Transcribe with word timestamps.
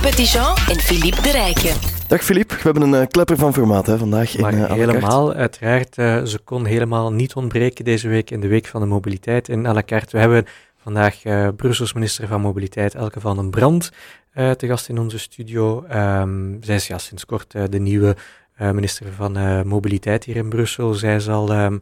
Petitjean 0.00 0.56
en 0.68 0.80
Philippe 0.80 1.22
de 1.22 1.30
Rijken. 1.30 1.74
Dag 2.08 2.22
Philippe, 2.22 2.54
we 2.54 2.60
hebben 2.62 2.82
een 2.82 3.00
uh, 3.00 3.06
klepper 3.08 3.36
van 3.36 3.52
formaat 3.52 3.86
hè, 3.86 3.98
vandaag. 3.98 4.38
Maar 4.38 4.52
in, 4.52 4.58
uh, 4.58 4.72
helemaal, 4.72 5.32
uiteraard. 5.32 5.98
Uh, 5.98 6.22
ze 6.24 6.38
kon 6.44 6.64
helemaal 6.64 7.12
niet 7.12 7.34
ontbreken 7.34 7.84
deze 7.84 8.08
week 8.08 8.30
in 8.30 8.40
de 8.40 8.48
Week 8.48 8.66
van 8.66 8.80
de 8.80 8.86
Mobiliteit 8.86 9.48
in 9.48 9.66
à 9.66 9.72
la 9.72 9.82
carte. 9.82 10.08
We 10.10 10.18
hebben 10.18 10.44
vandaag 10.82 11.16
Brussels 11.56 11.92
minister 11.92 12.26
van 12.26 12.40
Mobiliteit 12.40 12.94
Elke 12.94 13.20
van 13.20 13.36
den 13.36 13.50
Brand 13.50 13.92
te 14.34 14.66
gast 14.66 14.88
in 14.88 14.98
onze 14.98 15.18
studio. 15.18 15.84
Um, 15.94 16.58
zij 16.60 16.74
is 16.74 16.86
ja, 16.86 16.98
sinds 16.98 17.26
kort 17.26 17.54
de 17.70 17.78
nieuwe 17.78 18.16
minister 18.56 19.06
van 19.16 19.66
Mobiliteit 19.66 20.24
hier 20.24 20.36
in 20.36 20.48
Brussel. 20.48 20.94
Zij 20.94 21.20
zal 21.20 21.52
um, 21.52 21.80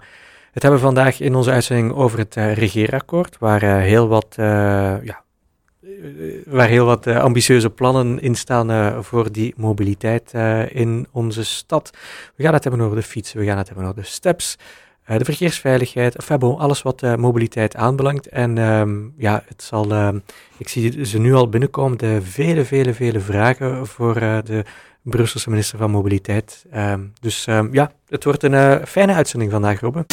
het 0.53 0.63
hebben 0.63 0.81
vandaag 0.81 1.21
in 1.21 1.35
onze 1.35 1.51
uitzending 1.51 1.93
over 1.93 2.19
het 2.19 2.35
regeerakkoord, 2.35 3.37
waar 3.39 3.81
heel 3.81 4.09
wat 4.09 4.35
ja, 4.37 5.23
waar 6.47 6.69
heel 6.69 6.85
wat 6.85 7.07
uh, 7.07 7.21
ambitieuze 7.21 7.71
plannen 7.71 8.21
in 8.21 8.35
staan 8.35 8.71
uh, 8.71 8.99
voor 9.01 9.33
die 9.33 9.55
mobiliteit 9.57 10.33
in 10.69 11.07
onze 11.13 11.45
stad. 11.45 11.91
We 12.37 12.43
gaan 12.43 12.53
het 12.53 12.65
hebben 12.65 12.83
over 12.83 12.97
de 12.97 13.03
fietsen, 13.03 13.39
we 13.39 13.45
gaan 13.45 13.59
het 13.59 13.67
hebben 13.67 13.87
over 13.87 14.03
de 14.03 14.09
steps, 14.09 14.57
de 15.07 15.25
verkeersveiligheid, 15.25 16.31
alles 16.41 16.83
wat 16.83 17.17
mobiliteit 17.17 17.77
aanbelangt. 17.77 18.29
En 18.29 18.59
um, 18.59 19.15
ja, 19.17 19.43
het 19.47 19.63
zal, 19.63 19.91
ehm, 19.91 20.19
ik 20.59 20.69
zie 20.69 21.05
ze 21.05 21.19
nu 21.19 21.35
al 21.35 21.49
binnenkomen, 21.49 21.99
de 21.99 22.23
vele, 22.23 22.65
vele, 22.65 22.95
vele 22.95 23.21
vragen 23.21 23.87
voor 23.87 24.15
de 24.15 24.65
Brusselse 25.03 25.51
minister 25.51 25.79
van 25.79 25.91
Mobiliteit. 25.91 26.65
Um, 26.75 27.13
dus 27.21 27.45
ja, 27.71 27.93
het 28.09 28.25
wordt 28.25 28.43
een 28.43 28.87
fijne 28.87 29.15
uitzending 29.15 29.51
vandaag, 29.51 29.81
Robbe. 29.81 30.05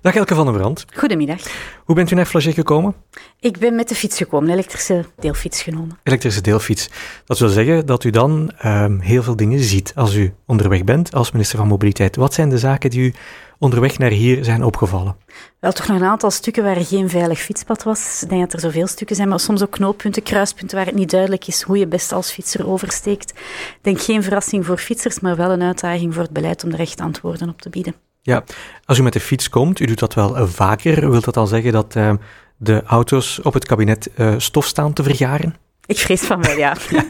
Dag 0.00 0.14
Elke 0.14 0.34
van 0.34 0.44
der 0.44 0.54
Brand. 0.54 0.84
Goedemiddag. 0.94 1.40
Hoe 1.84 1.94
bent 1.94 2.10
u 2.10 2.14
naar 2.14 2.26
Flagey 2.26 2.52
gekomen? 2.52 2.94
Ik 3.40 3.58
ben 3.58 3.74
met 3.74 3.88
de 3.88 3.94
fiets 3.94 4.16
gekomen, 4.16 4.50
elektrische 4.50 5.04
deelfiets 5.18 5.62
genomen. 5.62 5.98
Elektrische 6.02 6.40
deelfiets. 6.40 6.90
Dat 7.24 7.38
wil 7.38 7.48
zeggen 7.48 7.86
dat 7.86 8.04
u 8.04 8.10
dan 8.10 8.52
um, 8.64 9.00
heel 9.00 9.22
veel 9.22 9.36
dingen 9.36 9.58
ziet 9.58 9.92
als 9.94 10.14
u 10.14 10.34
onderweg 10.46 10.84
bent 10.84 11.14
als 11.14 11.32
minister 11.32 11.58
van 11.58 11.68
Mobiliteit. 11.68 12.16
Wat 12.16 12.34
zijn 12.34 12.48
de 12.48 12.58
zaken 12.58 12.90
die 12.90 13.00
u 13.00 13.14
onderweg 13.58 13.98
naar 13.98 14.10
hier 14.10 14.44
zijn 14.44 14.62
opgevallen? 14.62 15.16
Wel, 15.60 15.72
toch 15.72 15.86
nog 15.86 15.96
een 15.96 16.06
aantal 16.06 16.30
stukken 16.30 16.62
waar 16.62 16.76
er 16.76 16.86
geen 16.86 17.08
veilig 17.08 17.38
fietspad 17.38 17.82
was. 17.82 18.22
Ik 18.22 18.28
denk 18.28 18.40
dat 18.40 18.52
er 18.52 18.60
zoveel 18.60 18.86
stukken 18.86 19.16
zijn, 19.16 19.28
maar 19.28 19.40
soms 19.40 19.62
ook 19.62 19.70
knooppunten, 19.70 20.22
kruispunten 20.22 20.76
waar 20.76 20.86
het 20.86 20.94
niet 20.94 21.10
duidelijk 21.10 21.46
is 21.46 21.62
hoe 21.62 21.78
je 21.78 21.86
best 21.86 22.12
als 22.12 22.32
fietser 22.32 22.68
oversteekt. 22.68 23.30
Ik 23.30 23.78
denk 23.80 24.00
geen 24.00 24.22
verrassing 24.22 24.66
voor 24.66 24.78
fietsers, 24.78 25.20
maar 25.20 25.36
wel 25.36 25.50
een 25.50 25.62
uitdaging 25.62 26.14
voor 26.14 26.22
het 26.22 26.32
beleid 26.32 26.64
om 26.64 26.72
er 26.72 26.80
echt 26.80 27.00
antwoorden 27.00 27.48
op 27.48 27.60
te 27.60 27.70
bieden. 27.70 28.05
Ja, 28.26 28.44
als 28.84 28.98
u 28.98 29.02
met 29.02 29.12
de 29.12 29.20
fiets 29.20 29.48
komt, 29.48 29.80
u 29.80 29.84
doet 29.84 29.98
dat 29.98 30.14
wel 30.14 30.46
vaker, 30.48 31.10
wil 31.10 31.20
dat 31.20 31.36
al 31.36 31.46
zeggen 31.46 31.72
dat 31.72 31.94
uh, 31.96 32.12
de 32.56 32.82
auto's 32.82 33.40
op 33.42 33.54
het 33.54 33.66
kabinet 33.66 34.10
uh, 34.16 34.34
stof 34.36 34.66
staan 34.66 34.92
te 34.92 35.02
vergaren? 35.02 35.54
Ik 35.86 35.98
vrees 35.98 36.22
van 36.22 36.42
wel, 36.42 36.56
ja. 36.56 36.76
ja. 36.90 37.04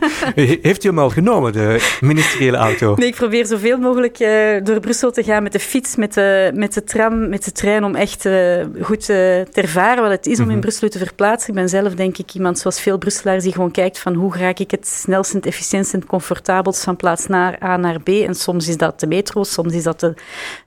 Heeft 0.63 0.85
u 0.85 0.89
hem 0.89 0.99
al 0.99 1.11
genomen, 1.11 1.53
de 1.53 1.97
ministeriële 2.01 2.57
auto? 2.57 2.95
Nee, 2.95 3.09
ik 3.09 3.15
probeer 3.15 3.47
zoveel 3.47 3.79
mogelijk 3.79 4.21
uh, 4.21 4.65
door 4.65 4.81
Brussel 4.81 5.11
te 5.11 5.23
gaan 5.23 5.43
met 5.43 5.53
de 5.53 5.61
fiets, 5.61 5.97
met 5.97 6.15
de, 6.15 6.51
met 6.55 6.75
de 6.75 6.85
tram, 6.85 7.29
met 7.29 7.45
de 7.45 7.53
trein, 7.53 7.85
om 7.85 7.95
echt 7.95 8.25
uh, 8.25 8.65
goed 8.81 9.01
uh, 9.01 9.07
te 9.07 9.47
ervaren 9.53 10.03
wat 10.03 10.13
het 10.13 10.27
is 10.27 10.33
om 10.33 10.39
mm 10.39 10.47
-hmm. 10.47 10.55
in 10.55 10.61
Brussel 10.61 10.89
te 10.89 10.99
verplaatsen. 10.99 11.49
Ik 11.49 11.55
ben 11.55 11.69
zelf, 11.69 11.95
denk 11.95 12.19
ik, 12.19 12.35
iemand 12.35 12.59
zoals 12.59 12.81
veel 12.81 12.99
Brusselaars 12.99 13.43
die 13.43 13.53
gewoon 13.53 13.71
kijkt 13.71 13.99
van 13.99 14.15
hoe 14.15 14.37
raak 14.37 14.59
ik 14.59 14.71
het 14.71 14.87
snelst, 14.87 15.33
het 15.33 15.47
efficiëntst 15.47 15.95
en 15.95 16.07
comfortabelst 16.07 16.85
van 16.85 16.97
plaats 16.97 17.27
naar 17.27 17.63
A 17.63 17.77
naar 17.77 18.01
B. 18.01 18.09
En 18.09 18.35
soms 18.35 18.69
is 18.69 18.77
dat 18.77 19.01
de 19.01 19.07
metro, 19.07 19.43
soms 19.43 19.73
is 19.73 19.83
dat 19.83 20.01
de, 20.01 20.15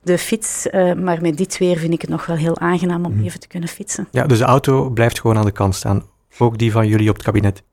de 0.02 0.18
fiets. 0.18 0.68
maar 0.98 1.22
met 1.22 1.38
dit 1.38 1.58
weer 1.58 1.78
vind 1.78 1.94
ik 1.94 2.02
het 2.02 2.10
nog 2.10 2.26
wel 2.26 2.36
heel 2.36 2.60
aangenaam 2.60 3.06
om 3.06 3.12
mm 3.12 3.18
-hmm. 3.18 3.26
even 3.26 3.40
te 3.40 3.48
kunnen 3.48 3.70
fietsen. 3.70 4.08
Ja, 4.12 4.26
dus 4.26 4.38
de 4.38 4.44
auto 4.44 4.90
blijft 4.90 5.20
gewoon 5.20 5.38
aan 5.38 5.46
de 5.46 5.52
kant 5.52 5.76
staan. 5.76 6.04
Ook 6.38 6.58
die 6.58 6.72
van 6.72 6.88
jullie 6.88 7.10
op 7.10 7.16
het 7.16 7.26
kabinet? 7.26 7.64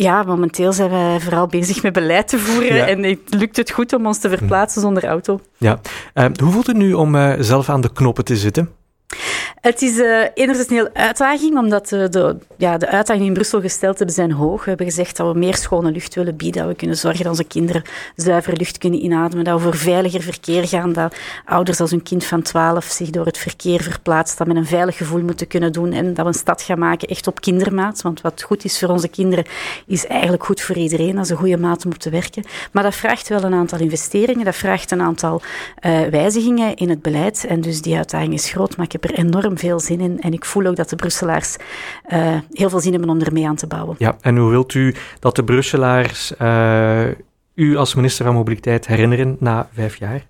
Ja, 0.00 0.22
momenteel 0.22 0.72
zijn 0.72 0.90
we 0.90 1.16
vooral 1.20 1.46
bezig 1.46 1.82
met 1.82 1.92
beleid 1.92 2.28
te 2.28 2.38
voeren 2.38 2.76
ja. 2.76 2.86
en 2.86 3.02
het 3.02 3.18
lukt 3.28 3.56
het 3.56 3.70
goed 3.70 3.92
om 3.92 4.06
ons 4.06 4.18
te 4.18 4.28
verplaatsen 4.28 4.80
zonder 4.80 5.04
auto. 5.04 5.40
Ja. 5.56 5.80
Uh, 6.14 6.24
hoe 6.42 6.52
voelt 6.52 6.66
het 6.66 6.76
nu 6.76 6.92
om 6.92 7.14
uh, 7.14 7.32
zelf 7.38 7.68
aan 7.68 7.80
de 7.80 7.92
knoppen 7.92 8.24
te 8.24 8.36
zitten? 8.36 8.70
Het 9.60 9.82
is 9.82 9.96
uh, 9.96 10.24
enerzijds 10.34 10.70
een 10.70 10.76
heel 10.76 10.88
uitdaging, 10.92 11.58
omdat 11.58 11.88
de, 11.88 12.08
de, 12.08 12.36
ja, 12.56 12.78
de 12.78 12.88
uitdagingen 12.88 13.28
in 13.28 13.34
Brussel 13.34 13.60
gesteld 13.60 13.96
hebben 13.96 14.14
zijn 14.14 14.32
hoog. 14.32 14.62
We 14.62 14.68
hebben 14.68 14.86
gezegd 14.86 15.16
dat 15.16 15.32
we 15.32 15.38
meer 15.38 15.54
schone 15.56 15.90
lucht 15.90 16.14
willen 16.14 16.36
bieden, 16.36 16.62
dat 16.62 16.70
we 16.70 16.76
kunnen 16.76 16.96
zorgen 16.96 17.22
dat 17.22 17.30
onze 17.30 17.44
kinderen 17.44 17.82
zuivere 18.16 18.56
lucht 18.56 18.78
kunnen 18.78 19.04
inademen, 19.04 19.44
dat 19.44 19.56
we 19.56 19.62
voor 19.62 19.76
veiliger 19.76 20.22
verkeer 20.22 20.68
gaan, 20.68 20.92
dat 20.92 21.16
ouders 21.44 21.80
als 21.80 21.90
hun 21.90 22.02
kind 22.02 22.24
van 22.24 22.42
12 22.42 22.84
zich 22.84 23.10
door 23.10 23.26
het 23.26 23.38
verkeer 23.38 23.82
verplaatst, 23.82 24.38
dat 24.38 24.46
met 24.46 24.56
een 24.56 24.66
veilig 24.66 24.96
gevoel 24.96 25.22
moeten 25.22 25.46
kunnen 25.46 25.72
doen 25.72 25.92
en 25.92 26.14
dat 26.14 26.24
we 26.24 26.32
een 26.32 26.38
stad 26.38 26.62
gaan 26.62 26.78
maken 26.78 27.08
echt 27.08 27.26
op 27.26 27.40
kindermaat. 27.40 28.02
Want 28.02 28.20
wat 28.20 28.42
goed 28.42 28.64
is 28.64 28.78
voor 28.78 28.88
onze 28.88 29.08
kinderen, 29.08 29.44
is 29.86 30.06
eigenlijk 30.06 30.44
goed 30.44 30.60
voor 30.60 30.76
iedereen. 30.76 31.16
Dat 31.16 31.28
een 31.28 31.36
goede 31.36 31.58
maat 31.58 31.84
te 31.98 32.10
werken. 32.10 32.44
Maar 32.72 32.82
dat 32.82 32.94
vraagt 32.94 33.28
wel 33.28 33.42
een 33.42 33.54
aantal 33.54 33.78
investeringen, 33.78 34.44
dat 34.44 34.56
vraagt 34.56 34.90
een 34.90 35.00
aantal 35.00 35.40
uh, 35.86 36.00
wijzigingen 36.00 36.74
in 36.74 36.88
het 36.88 37.02
beleid. 37.02 37.44
En 37.48 37.60
dus 37.60 37.82
die 37.82 37.96
uitdaging 37.96 38.34
is 38.34 38.50
groot, 38.50 38.76
maar 38.76 38.86
ik 38.86 38.92
heb 38.92 39.04
er 39.04 39.14
enorm 39.14 39.47
veel 39.56 39.80
zin 39.80 40.00
in. 40.00 40.20
En 40.20 40.32
ik 40.32 40.44
voel 40.44 40.66
ook 40.66 40.76
dat 40.76 40.88
de 40.88 40.96
Brusselaars 40.96 41.56
uh, 42.08 42.38
heel 42.52 42.70
veel 42.70 42.80
zin 42.80 42.92
hebben 42.92 43.10
om 43.10 43.20
ermee 43.20 43.46
aan 43.48 43.56
te 43.56 43.66
bouwen. 43.66 43.96
Ja, 43.98 44.16
en 44.20 44.36
hoe 44.36 44.50
wilt 44.50 44.74
u 44.74 44.94
dat 45.20 45.36
de 45.36 45.44
Brusselaars 45.44 46.32
uh, 46.42 47.06
u 47.54 47.76
als 47.76 47.94
minister 47.94 48.24
van 48.24 48.34
Mobiliteit 48.34 48.86
herinneren 48.86 49.36
na 49.40 49.68
vijf 49.72 49.96
jaar? 49.96 50.26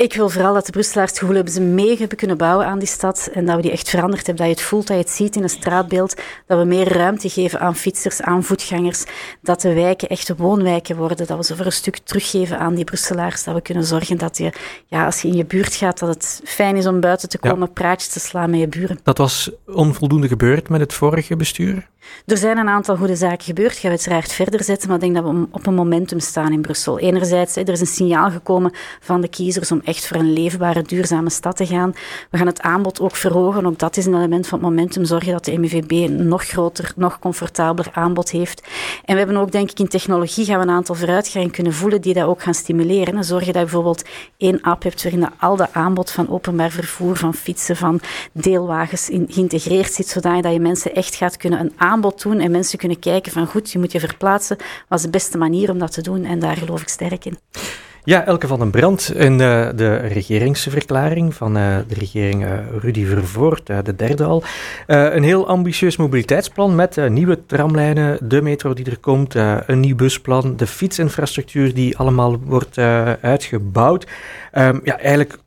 Ik 0.00 0.14
wil 0.14 0.28
vooral 0.28 0.54
dat 0.54 0.66
de 0.66 0.72
Brusselaars 0.72 1.10
het 1.10 1.18
gevoel 1.18 1.34
hebben 1.34 1.52
ze 1.52 1.60
mee 1.60 1.96
hebben 1.98 2.16
kunnen 2.16 2.36
bouwen 2.36 2.66
aan 2.66 2.78
die 2.78 2.88
stad 2.88 3.30
en 3.32 3.44
dat 3.44 3.56
we 3.56 3.62
die 3.62 3.70
echt 3.70 3.88
veranderd 3.88 4.26
hebben, 4.26 4.46
dat 4.46 4.54
je 4.54 4.60
het 4.60 4.70
voelt, 4.70 4.86
dat 4.86 4.96
je 4.96 5.02
het 5.02 5.12
ziet 5.12 5.36
in 5.36 5.42
een 5.42 5.48
straatbeeld, 5.48 6.14
dat 6.46 6.58
we 6.58 6.64
meer 6.64 6.92
ruimte 6.92 7.28
geven 7.28 7.60
aan 7.60 7.76
fietsers, 7.76 8.22
aan 8.22 8.44
voetgangers, 8.44 9.04
dat 9.40 9.60
de 9.60 9.74
wijken 9.74 10.08
echte 10.08 10.36
woonwijken 10.36 10.96
worden, 10.96 11.26
dat 11.26 11.36
we 11.36 11.44
ze 11.44 11.56
voor 11.56 11.66
een 11.66 11.72
stuk 11.72 11.98
teruggeven 11.98 12.58
aan 12.58 12.74
die 12.74 12.84
Brusselaars, 12.84 13.44
dat 13.44 13.54
we 13.54 13.60
kunnen 13.60 13.84
zorgen 13.84 14.18
dat 14.18 14.38
je, 14.38 14.52
ja, 14.86 15.04
als 15.04 15.22
je 15.22 15.28
in 15.28 15.36
je 15.36 15.44
buurt 15.44 15.74
gaat, 15.74 15.98
dat 15.98 16.08
het 16.08 16.40
fijn 16.44 16.76
is 16.76 16.86
om 16.86 17.00
buiten 17.00 17.28
te 17.28 17.38
komen, 17.38 17.66
ja. 17.66 17.72
praatjes 17.72 18.12
te 18.12 18.20
slaan 18.20 18.50
met 18.50 18.60
je 18.60 18.68
buren. 18.68 18.98
Dat 19.02 19.18
was 19.18 19.50
onvoldoende 19.66 20.28
gebeurd 20.28 20.68
met 20.68 20.80
het 20.80 20.92
vorige 20.92 21.36
bestuur? 21.36 21.88
Er 22.26 22.36
zijn 22.36 22.58
een 22.58 22.68
aantal 22.68 22.96
goede 22.96 23.16
zaken 23.16 23.44
gebeurd. 23.44 23.72
Ik 23.72 23.78
ga 23.78 23.88
uiteraard 23.88 24.32
verder 24.32 24.64
zetten, 24.64 24.88
maar 24.88 24.96
ik 24.96 25.02
denk 25.02 25.14
dat 25.14 25.24
we 25.24 25.46
op 25.50 25.66
een 25.66 25.74
momentum 25.74 26.20
staan 26.20 26.52
in 26.52 26.60
Brussel. 26.60 26.98
Enerzijds, 26.98 27.56
er 27.56 27.68
is 27.68 27.80
een 27.80 27.86
signaal 27.86 28.30
gekomen 28.30 28.72
van 29.00 29.20
de 29.20 29.28
kiezers 29.28 29.72
om 29.72 29.80
echt 29.88 30.06
voor 30.06 30.16
een 30.16 30.32
leefbare, 30.32 30.82
duurzame 30.82 31.30
stad 31.30 31.56
te 31.56 31.66
gaan. 31.66 31.94
We 32.30 32.38
gaan 32.38 32.46
het 32.46 32.60
aanbod 32.60 33.00
ook 33.00 33.16
verhogen. 33.16 33.66
Ook 33.66 33.78
dat 33.78 33.96
is 33.96 34.06
een 34.06 34.14
element 34.14 34.46
van 34.46 34.58
het 34.58 34.68
momentum. 34.68 35.04
Zorgen 35.04 35.32
dat 35.32 35.44
de 35.44 35.58
MVB 35.58 35.90
een 35.90 36.28
nog 36.28 36.44
groter, 36.44 36.92
nog 36.96 37.18
comfortabeler 37.18 37.90
aanbod 37.92 38.30
heeft. 38.30 38.62
En 39.04 39.12
we 39.12 39.18
hebben 39.18 39.36
ook, 39.36 39.52
denk 39.52 39.70
ik, 39.70 39.78
in 39.78 39.88
technologie 39.88 40.44
gaan 40.44 40.58
we 40.58 40.62
een 40.62 40.70
aantal 40.70 40.94
vooruitgangen 40.94 41.50
kunnen 41.50 41.72
voelen 41.72 42.00
die 42.00 42.14
dat 42.14 42.24
ook 42.24 42.42
gaan 42.42 42.54
stimuleren. 42.54 43.16
En 43.16 43.24
zorgen 43.24 43.46
dat 43.46 43.56
je 43.56 43.62
bijvoorbeeld 43.62 44.04
één 44.36 44.60
app 44.60 44.82
hebt 44.82 45.02
waarin 45.02 45.20
dat 45.20 45.32
al 45.38 45.56
de 45.56 45.72
aanbod 45.72 46.10
van 46.10 46.28
openbaar 46.28 46.70
vervoer, 46.70 47.16
van 47.16 47.34
fietsen, 47.34 47.76
van 47.76 48.00
deelwagens 48.32 49.08
in, 49.08 49.26
geïntegreerd 49.30 49.92
zit, 49.92 50.08
zodat 50.08 50.52
je 50.52 50.60
mensen 50.60 50.94
echt 50.94 51.14
gaat 51.14 51.36
kunnen 51.36 51.60
een 51.60 51.72
aanbod 51.76 52.22
doen 52.22 52.40
en 52.40 52.50
mensen 52.50 52.78
kunnen 52.78 52.98
kijken 52.98 53.32
van 53.32 53.46
goed, 53.46 53.70
je 53.70 53.78
moet 53.78 53.92
je 53.92 54.00
verplaatsen. 54.00 54.56
Wat 54.88 54.98
is 54.98 55.04
de 55.04 55.10
beste 55.10 55.38
manier 55.38 55.70
om 55.70 55.78
dat 55.78 55.92
te 55.92 56.02
doen? 56.02 56.24
En 56.24 56.38
daar 56.38 56.56
geloof 56.56 56.80
ik 56.80 56.88
sterk 56.88 57.24
in. 57.24 57.38
Ja, 58.04 58.24
Elke 58.24 58.46
van 58.46 58.58
den 58.58 58.70
Brand 58.70 59.12
in 59.14 59.32
uh, 59.32 59.68
de 59.74 59.96
regeringsverklaring 59.96 61.34
van 61.34 61.56
uh, 61.56 61.76
de 61.88 61.94
regering 61.94 62.44
uh, 62.44 62.50
Rudy 62.80 63.04
Vervoort, 63.04 63.66
de 63.66 63.96
derde 63.96 64.24
al. 64.24 64.42
een 64.86 65.22
heel 65.22 65.48
ambitieus 65.48 65.96
mobiliteitsplan 65.96 66.74
met 66.74 67.08
nieuwe 67.08 67.46
tramlijnen, 67.46 68.18
de 68.28 68.42
metro 68.42 68.72
die 68.72 68.90
er 68.90 68.98
komt, 68.98 69.34
een 69.66 69.80
nieuw 69.80 69.96
busplan, 69.96 70.56
de 70.56 70.66
fietsinfrastructuur 70.66 71.74
die 71.74 71.98
allemaal 71.98 72.38
wordt 72.40 72.78
uitgebouwd. 73.20 74.06
Um, 74.52 74.80
ja, 74.84 74.98
eigenlijk 74.98 75.38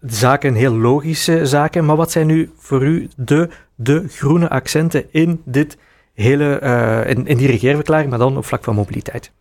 zaken, 0.00 0.54
heel 0.54 0.74
logische 0.76 1.46
zaken. 1.46 1.84
Maar 1.84 1.96
wat 1.96 2.10
zijn 2.10 2.26
nu 2.26 2.50
voor 2.56 2.82
u 2.82 3.08
de, 3.16 3.48
de 3.74 4.04
groene 4.08 4.48
accenten 4.48 5.04
in 5.10 5.42
dit 5.44 5.76
hele, 6.14 6.60
in, 7.06 7.26
in 7.26 7.36
die 7.36 7.46
regeerverklaring, 7.46 8.10
maar 8.10 8.18
dan 8.18 8.36
op 8.36 8.44
vlak 8.44 8.64
van 8.64 8.74
mobiliteit? 8.74 9.32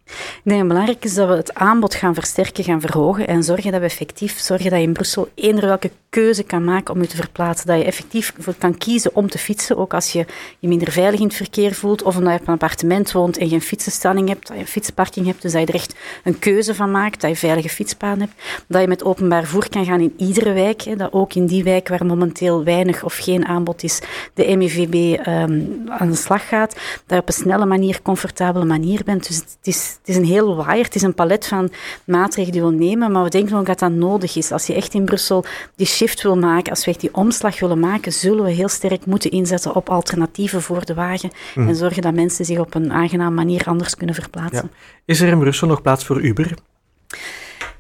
Ik 0.44 0.52
denk 0.52 0.68
belangrijk 0.68 1.06
is 1.06 1.14
dat 1.14 1.28
we 1.28 1.36
het 1.36 1.54
aanbod 1.54 1.96
gaan 1.96 2.14
versterken, 2.14 2.64
gaan 2.64 2.82
verhogen 2.82 3.28
en 3.28 3.44
zorgen 3.44 3.72
dat 3.72 3.80
we 3.80 3.86
effectief 3.86 4.40
zorgen 4.40 4.70
dat 4.70 4.80
je 4.80 4.86
in 4.86 4.94
Brussel 4.94 5.30
eender 5.36 5.66
welke 5.66 5.92
keuze 6.10 6.44
kan 6.44 6.64
maken 6.64 6.94
om 6.94 7.02
je 7.02 7.08
te 7.08 7.16
verplaatsen. 7.16 7.68
Dat 7.68 7.78
je 7.78 7.84
effectief 7.84 8.34
kan 8.58 8.78
kiezen 8.78 9.16
om 9.16 9.30
te 9.30 9.38
fietsen, 9.38 9.78
ook 9.78 9.94
als 9.94 10.12
je 10.12 10.26
je 10.60 10.68
minder 10.68 10.92
veilig 10.92 11.20
in 11.20 11.26
het 11.26 11.36
verkeer 11.36 11.74
voelt 11.74 12.04
of 12.04 12.18
omdat 12.18 12.34
je 12.34 12.40
op 12.40 12.48
een 12.48 12.54
appartement 12.54 13.12
woont 13.12 13.38
en 13.38 13.50
geen 13.50 13.62
fietsenstalling 13.62 14.28
hebt, 14.28 14.48
dat 14.48 14.56
je 14.56 14.62
een 14.62 14.68
fietsparking 14.68 15.26
hebt, 15.26 15.42
dus 15.42 15.52
dat 15.52 15.62
je 15.62 15.68
er 15.68 15.74
echt 15.74 15.96
een 16.24 16.40
keuze 16.40 16.76
van 16.76 16.92
maakt, 16.92 17.22
dat 17.22 17.30
je 17.30 17.36
veilige 17.36 17.70
fietspaden 17.70 18.20
hebt, 18.20 18.34
dat 18.68 18.82
je 18.82 18.88
met 18.88 19.04
openbaar 19.04 19.46
voer 19.46 19.70
kan 19.70 19.86
gaan 19.86 20.00
in 20.00 20.14
iedere 20.18 20.54
wijk, 20.54 20.98
dat 20.98 21.14
ook 21.14 21.34
in 21.34 21.46
die 21.46 21.64
wijk 21.64 21.88
waar 21.88 22.06
momenteel 22.06 22.64
weinig 22.64 23.04
of 23.04 23.16
geen 23.16 23.46
aanbod 23.46 23.84
is, 23.84 24.02
de 24.34 24.58
MIVB 24.58 25.28
um, 25.28 25.84
aan 25.88 26.10
de 26.10 26.16
slag 26.16 26.48
gaat, 26.48 26.74
dat 26.74 27.16
je 27.16 27.18
op 27.18 27.28
een 27.28 27.34
snelle 27.34 27.66
manier, 27.66 28.02
comfortabele 28.02 28.66
manier 28.66 29.02
bent. 29.04 29.28
Dus 29.28 29.36
het 29.36 29.58
is 29.62 29.98
het 30.02 30.10
is 30.10 30.16
een 30.16 30.26
heel 30.26 30.56
waaier, 30.56 30.84
het 30.84 30.96
is 30.96 31.02
een 31.02 31.14
palet 31.14 31.48
van 31.48 31.72
maatregelen 32.06 32.52
die 32.52 32.80
we 32.80 32.86
nemen, 32.86 33.12
maar 33.12 33.24
we 33.24 33.30
denken 33.30 33.58
ook 33.58 33.66
dat 33.66 33.80
dat 33.80 33.92
nodig 33.92 34.36
is. 34.36 34.52
Als 34.52 34.68
je 34.68 34.74
echt 34.74 34.94
in 34.94 35.06
Brussel 35.06 35.46
die 35.76 35.86
shift 35.88 36.22
wil 36.22 36.38
maken, 36.38 36.70
als 36.70 36.86
we 36.86 36.92
echt 36.92 37.00
die 37.00 37.14
omslag 37.16 37.60
willen 37.60 37.80
maken, 37.80 38.14
zullen 38.14 38.44
we 38.44 38.52
heel 38.52 38.68
sterk 38.68 39.06
moeten 39.06 39.32
inzetten 39.32 39.76
op 39.76 39.90
alternatieven 39.90 40.62
voor 40.62 40.86
de 40.86 40.94
wagen 40.94 41.32
Mhm. 41.56 41.68
en 41.68 41.76
zorgen 41.76 42.02
dat 42.02 42.14
mensen 42.14 42.46
zich 42.46 42.60
op 42.60 42.74
een 42.76 42.92
aangename 42.92 43.36
manier 43.36 43.64
anders 43.66 43.96
kunnen 43.96 44.16
verplaatsen. 44.16 44.72
Is 45.06 45.22
er 45.22 45.28
in 45.28 45.40
Brussel 45.40 45.68
nog 45.68 45.82
plaats 45.82 46.06
voor 46.06 46.22
Uber? 46.22 46.54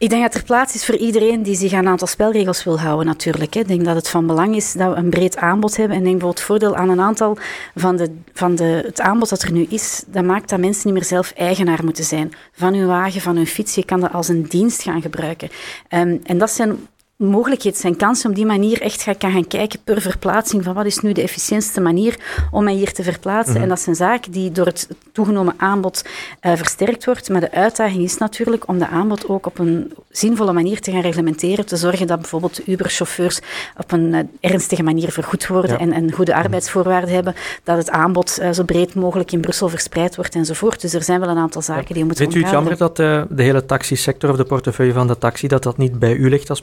Ik 0.01 0.09
denk 0.09 0.21
dat 0.21 0.33
er 0.33 0.43
plaats 0.43 0.75
is 0.75 0.85
voor 0.85 0.95
iedereen 0.95 1.43
die 1.43 1.55
zich 1.55 1.73
aan 1.73 1.79
een 1.79 1.87
aantal 1.87 2.07
spelregels 2.07 2.63
wil 2.63 2.79
houden, 2.79 3.05
natuurlijk. 3.05 3.55
Ik 3.55 3.67
denk 3.67 3.85
dat 3.85 3.95
het 3.95 4.09
van 4.09 4.27
belang 4.27 4.55
is 4.55 4.73
dat 4.73 4.93
we 4.93 4.95
een 4.95 5.09
breed 5.09 5.37
aanbod 5.37 5.77
hebben. 5.77 5.95
En 5.95 6.03
ik 6.03 6.07
denk 6.07 6.19
bijvoorbeeld 6.19 6.45
voordeel 6.45 6.75
aan 6.75 6.89
een 6.89 6.99
aantal 6.99 7.37
van, 7.75 7.95
de, 7.95 8.15
van 8.33 8.55
de, 8.55 8.81
het 8.85 9.01
aanbod 9.01 9.29
dat 9.29 9.41
er 9.41 9.51
nu 9.51 9.65
is, 9.69 10.03
dat 10.07 10.23
maakt 10.23 10.49
dat 10.49 10.59
mensen 10.59 10.81
niet 10.85 10.93
meer 10.93 11.03
zelf 11.07 11.31
eigenaar 11.31 11.83
moeten 11.83 12.03
zijn 12.03 12.31
van 12.51 12.73
hun 12.73 12.87
wagen, 12.87 13.21
van 13.21 13.35
hun 13.35 13.47
fiets. 13.47 13.75
Je 13.75 13.85
kan 13.85 13.99
dat 13.99 14.13
als 14.13 14.27
een 14.27 14.43
dienst 14.43 14.81
gaan 14.81 15.01
gebruiken. 15.01 15.49
Ehm, 15.87 16.17
en 16.23 16.37
dat 16.37 16.51
zijn 16.51 16.87
mogelijkheden, 17.21 17.79
zijn 17.79 17.95
kansen 17.95 18.29
om 18.29 18.35
die 18.35 18.45
manier 18.45 18.81
echt 18.81 19.01
gaan, 19.01 19.17
kan 19.17 19.31
gaan 19.31 19.47
kijken 19.47 19.79
per 19.83 20.01
verplaatsing 20.01 20.63
van 20.63 20.73
wat 20.73 20.85
is 20.85 20.99
nu 20.99 21.11
de 21.11 21.21
efficiëntste 21.21 21.81
manier 21.81 22.19
om 22.51 22.63
mij 22.63 22.73
hier 22.73 22.93
te 22.93 23.03
verplaatsen. 23.03 23.61
En 23.61 23.69
dat 23.69 23.79
zijn 23.79 23.95
zaken 23.95 24.31
die 24.31 24.51
door 24.51 24.65
het 24.65 24.87
toegenomen 25.11 25.53
aanbod 25.57 26.05
eh, 26.39 26.55
versterkt 26.55 27.05
wordt. 27.05 27.29
Maar 27.29 27.41
de 27.41 27.51
uitdaging 27.51 28.03
is 28.03 28.17
natuurlijk 28.17 28.67
om 28.67 28.79
de 28.79 28.87
aanbod 28.87 29.29
ook 29.29 29.45
op 29.45 29.59
een 29.59 29.93
zinvolle 30.09 30.53
manier 30.53 30.81
te 30.81 30.91
gaan 30.91 31.01
reglementeren, 31.01 31.65
te 31.65 31.77
zorgen 31.77 32.07
dat 32.07 32.19
bijvoorbeeld 32.19 32.55
de 32.55 32.63
Uber-chauffeurs 32.65 33.39
op 33.77 33.91
een 33.91 34.13
eh, 34.13 34.51
ernstige 34.51 34.83
manier 34.83 35.11
vergoed 35.11 35.47
worden 35.47 35.71
Ja. 35.71 35.77
en, 35.77 35.91
en 35.91 36.11
goede 36.11 36.35
arbeidsvoorwaarden 36.35 37.13
hebben, 37.13 37.35
dat 37.63 37.77
het 37.77 37.89
aanbod 37.89 38.37
eh, 38.37 38.51
zo 38.51 38.63
breed 38.63 38.95
mogelijk 38.95 39.31
in 39.31 39.41
Brussel 39.41 39.69
verspreid 39.69 40.15
wordt 40.15 40.35
enzovoort. 40.35 40.81
Dus 40.81 40.93
er 40.93 41.03
zijn 41.03 41.19
wel 41.19 41.29
een 41.29 41.37
aantal 41.37 41.61
zaken 41.61 41.85
die 41.85 42.01
we 42.01 42.03
moeten 42.05 42.23
Vindt 42.25 42.35
u 42.35 42.41
het 42.41 42.51
jammer 42.51 42.77
dat 42.77 42.95
de 42.95 43.27
hele 43.35 43.65
taxisector 43.65 44.29
of 44.29 44.37
de 44.37 44.43
portefeuille 44.43 44.93
van 44.93 45.07
de 45.07 45.17
taxi, 45.17 45.47
dat 45.47 45.63
dat 45.63 45.77
niet 45.77 45.99
bij 45.99 46.13
u 46.13 46.29
ligt 46.29 46.49
als 46.49 46.61